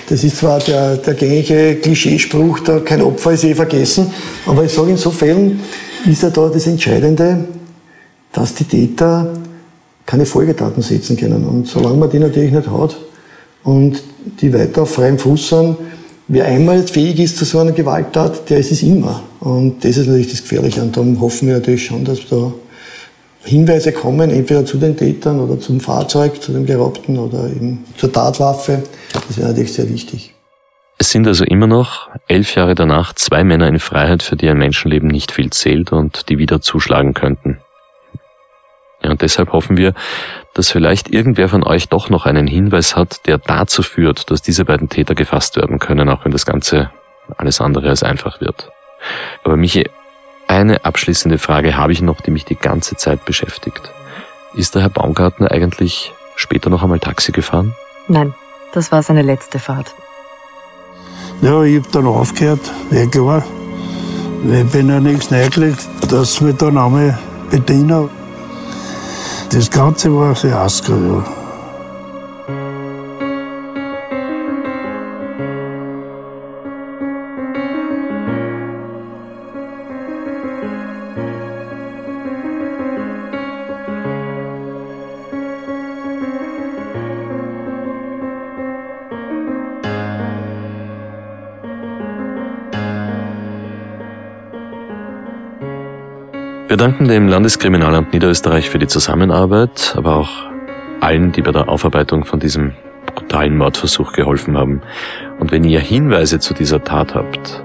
das 0.09 0.23
ist 0.23 0.37
zwar 0.37 0.61
der, 0.61 0.97
der 0.99 1.15
gängige 1.15 1.75
Klischeespruch, 1.83 2.61
da 2.61 2.79
kein 2.79 3.03
Opfer 3.03 3.33
ist 3.33 3.43
eh 3.43 3.57
vergessen, 3.57 4.07
aber 4.47 4.65
ich 4.65 4.73
sage, 4.73 4.91
in 4.91 4.97
so 4.97 5.11
Fällen 5.11 5.61
ist 6.09 6.23
ja 6.23 6.31
da 6.31 6.49
das 6.49 6.69
Entscheidende, 6.69 7.45
dass 8.33 8.55
die 8.55 8.65
Täter 8.65 9.33
keine 10.07 10.25
Folgetaten 10.25 10.83
setzen 10.83 11.17
können. 11.17 11.45
Und 11.45 11.67
solange 11.67 11.97
man 11.97 12.11
die 12.11 12.21
natürlich 12.21 12.53
nicht 12.53 12.71
hat 12.71 12.97
und 13.65 14.01
die 14.41 14.53
weiter 14.55 14.83
auf 14.83 14.95
freiem 14.95 15.19
Fuß 15.19 15.49
sind, 15.49 15.77
wer 16.29 16.47
einmal 16.47 16.83
fähig 16.87 17.21
ist 17.21 17.37
zu 17.37 17.45
so 17.45 17.59
einer 17.59 17.73
Gewalttat, 17.73 18.49
der 18.51 18.59
ist 18.59 18.73
es 18.73 18.83
immer. 18.83 19.23
Und 19.41 19.85
das 19.85 19.97
ist 19.97 20.07
natürlich 20.07 20.31
das 20.31 20.43
Gefährliche. 20.43 20.83
Und 20.83 20.97
darum 20.97 21.21
hoffen 21.21 21.49
wir 21.49 21.55
natürlich 21.55 21.87
schon, 21.87 22.05
dass 22.05 22.27
da 22.29 22.53
Hinweise 23.45 23.93
kommen, 23.93 24.31
entweder 24.31 24.65
zu 24.65 24.79
den 24.79 24.97
Tätern 24.97 25.39
oder 25.39 25.61
zum 25.61 25.81
Fahrzeug, 25.81 26.43
zu 26.43 26.53
dem 26.53 26.65
Geraubten 26.65 27.19
oder 27.19 27.45
eben 27.47 27.85
zur 27.97 28.11
Tatwaffe. 28.11 28.83
Das 29.13 29.37
wäre 29.37 29.49
natürlich 29.49 29.75
sehr 29.75 29.89
wichtig. 29.89 30.35
Es 30.97 31.11
sind 31.11 31.27
also 31.27 31.45
immer 31.45 31.67
noch, 31.67 32.09
elf 32.29 32.55
Jahre 32.55 32.75
danach, 32.75 33.13
zwei 33.15 33.45
Männer 33.45 33.69
in 33.69 33.79
Freiheit, 33.79 34.23
für 34.23 34.37
die 34.37 34.49
ein 34.49 34.57
Menschenleben 34.57 35.09
nicht 35.09 35.33
viel 35.33 35.51
zählt 35.51 35.93
und 35.93 36.29
die 36.29 36.39
wieder 36.39 36.61
zuschlagen 36.61 37.13
könnten. 37.13 37.59
Ja, 39.03 39.11
und 39.11 39.21
deshalb 39.21 39.53
hoffen 39.53 39.77
wir, 39.77 39.93
dass 40.55 40.71
vielleicht 40.71 41.11
irgendwer 41.11 41.49
von 41.49 41.65
euch 41.65 41.89
doch 41.89 42.09
noch 42.09 42.27
einen 42.27 42.47
Hinweis 42.47 42.97
hat, 42.97 43.27
der 43.27 43.39
dazu 43.39 43.83
führt, 43.83 44.31
dass 44.31 44.41
diese 44.41 44.65
beiden 44.65 44.89
Täter 44.89 45.15
gefasst 45.15 45.57
werden 45.57 45.79
können, 45.79 46.09
auch 46.09 46.25
wenn 46.25 46.33
das 46.33 46.47
Ganze 46.47 46.91
alles 47.37 47.61
andere 47.61 47.89
als 47.89 48.03
einfach 48.03 48.41
wird. 48.41 48.71
Aber 49.43 49.57
Michi, 49.57 49.91
eine 50.47 50.85
abschließende 50.85 51.39
Frage 51.39 51.77
habe 51.77 51.93
ich 51.93 52.03
noch, 52.03 52.21
die 52.21 52.31
mich 52.31 52.45
die 52.45 52.57
ganze 52.57 52.97
Zeit 52.97 53.25
beschäftigt. 53.25 53.93
Ist 54.55 54.75
der 54.75 54.83
Herr 54.83 54.91
Baumgartner 54.91 55.51
eigentlich 55.51 56.13
später 56.37 56.71
noch 56.71 56.83
einmal 56.83 57.01
Taxi 57.01 57.33
gefahren? 57.33 57.75
Nein, 58.07 58.35
das 58.73 58.93
war 58.93 59.03
seine 59.03 59.23
letzte 59.23 59.59
Fahrt. 59.59 59.95
Ja, 61.43 61.63
ich 61.63 61.83
hab 61.83 61.91
dann 61.93 62.07
aufgehört, 62.07 62.61
ja 62.91 63.07
klar. 63.07 63.45
Ich 64.45 64.71
bin 64.71 64.89
ja 64.89 65.01
nichts 65.01 65.33
reingelegt, 65.33 65.89
dass 66.11 66.45
wir 66.45 66.53
dann 66.53 66.79
einmal 66.79 67.19
bedienen. 67.51 68.11
Das 69.51 69.71
Ganze 69.71 70.15
war 70.15 70.31
ein 70.31 70.37
Fiasko, 70.37 70.93
ja. 70.93 71.44
Danken 96.85 97.09
dem 97.09 97.29
Landeskriminalamt 97.29 98.13
Niederösterreich 98.13 98.69
für 98.69 98.79
die 98.79 98.87
Zusammenarbeit, 98.87 99.95
aber 99.97 100.17
auch 100.17 100.29
allen, 101.01 101.33
die 101.33 101.41
bei 101.41 101.51
der 101.51 101.71
Aufarbeitung 101.71 102.27
von 102.27 102.41
diesem 102.41 102.75
brutalen 103.07 103.57
Mordversuch 103.57 104.13
geholfen 104.13 104.59
haben. 104.59 104.83
Und 105.41 105.51
wenn 105.51 105.65
ihr 105.65 105.81
Hinweise 105.81 106.41
zu 106.41 106.53
dieser 106.53 106.85
Tat 106.85 107.15
habt, 107.15 107.65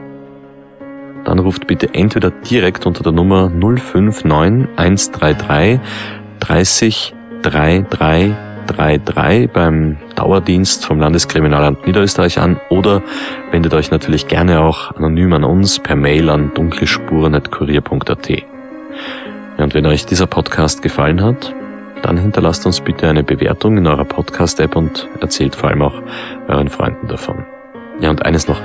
dann 1.26 1.40
ruft 1.40 1.68
bitte 1.68 1.94
entweder 1.94 2.32
direkt 2.32 2.86
unter 2.86 3.04
der 3.04 3.12
Nummer 3.12 3.50
059 3.50 4.24
133 4.78 5.82
30 6.40 7.14
3333 7.42 9.52
beim 9.52 9.98
Dauerdienst 10.16 10.86
vom 10.86 11.02
Landeskriminalamt 11.02 11.86
Niederösterreich 11.86 12.40
an 12.40 12.58
oder 12.70 13.02
wendet 13.52 13.74
euch 13.74 13.92
natürlich 13.92 14.30
gerne 14.30 14.62
auch 14.62 14.96
anonym 14.96 15.34
an 15.34 15.44
uns 15.44 15.80
per 15.80 15.98
Mail 15.98 16.30
an 16.30 16.54
dunklespuren.kurier.at. 16.54 18.49
Ja, 19.58 19.64
und 19.64 19.74
wenn 19.74 19.86
euch 19.86 20.06
dieser 20.06 20.28
Podcast 20.28 20.82
gefallen 20.82 21.22
hat, 21.22 21.54
dann 22.02 22.18
hinterlasst 22.18 22.66
uns 22.66 22.82
bitte 22.82 23.08
eine 23.08 23.24
Bewertung 23.24 23.78
in 23.78 23.88
eurer 23.88 24.06
Podcast-App 24.06 24.76
und 24.76 25.08
erzählt 25.20 25.56
vor 25.56 25.70
allem 25.70 25.82
auch 25.82 26.02
euren 26.48 26.70
Freunden 26.70 27.08
davon. 27.08 27.46
Ja, 28.00 28.10
und 28.10 28.26
eines 28.26 28.48
noch. 28.48 28.62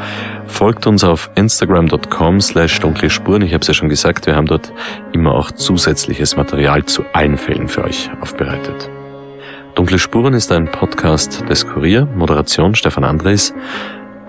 Folgt 0.46 0.86
uns 0.86 1.02
auf 1.02 1.30
instagram.com 1.34 2.40
slash 2.40 2.78
dunkle 2.78 3.10
Spuren. 3.10 3.42
Ich 3.42 3.52
habe 3.52 3.62
es 3.62 3.68
ja 3.68 3.74
schon 3.74 3.88
gesagt, 3.88 4.26
wir 4.26 4.36
haben 4.36 4.46
dort 4.46 4.72
immer 5.12 5.32
auch 5.34 5.50
zusätzliches 5.50 6.36
Material 6.36 6.84
zu 6.84 7.04
allen 7.12 7.36
Fällen 7.36 7.66
für 7.66 7.82
euch 7.82 8.10
aufbereitet. 8.20 8.88
Dunkle 9.74 9.98
Spuren 9.98 10.34
ist 10.34 10.52
ein 10.52 10.70
Podcast 10.70 11.48
des 11.48 11.66
Kurier, 11.66 12.06
Moderation 12.06 12.76
Stefan 12.76 13.02
Andres. 13.02 13.52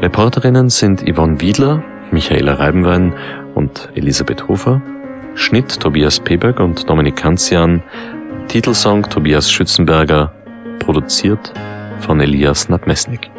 Reporterinnen 0.01 0.69
sind 0.69 1.03
Yvonne 1.07 1.39
Wiedler, 1.39 1.83
Michaela 2.09 2.55
Reibenwein 2.55 3.13
und 3.53 3.89
Elisabeth 3.93 4.47
Hofer. 4.47 4.81
Schnitt 5.35 5.79
Tobias 5.79 6.19
Peberg 6.19 6.59
und 6.59 6.89
Dominik 6.89 7.17
Kanzian, 7.17 7.83
Titelsong 8.47 9.09
Tobias 9.09 9.51
Schützenberger, 9.51 10.33
produziert 10.79 11.53
von 11.99 12.19
Elias 12.19 12.69
Nadmesnik. 12.69 13.34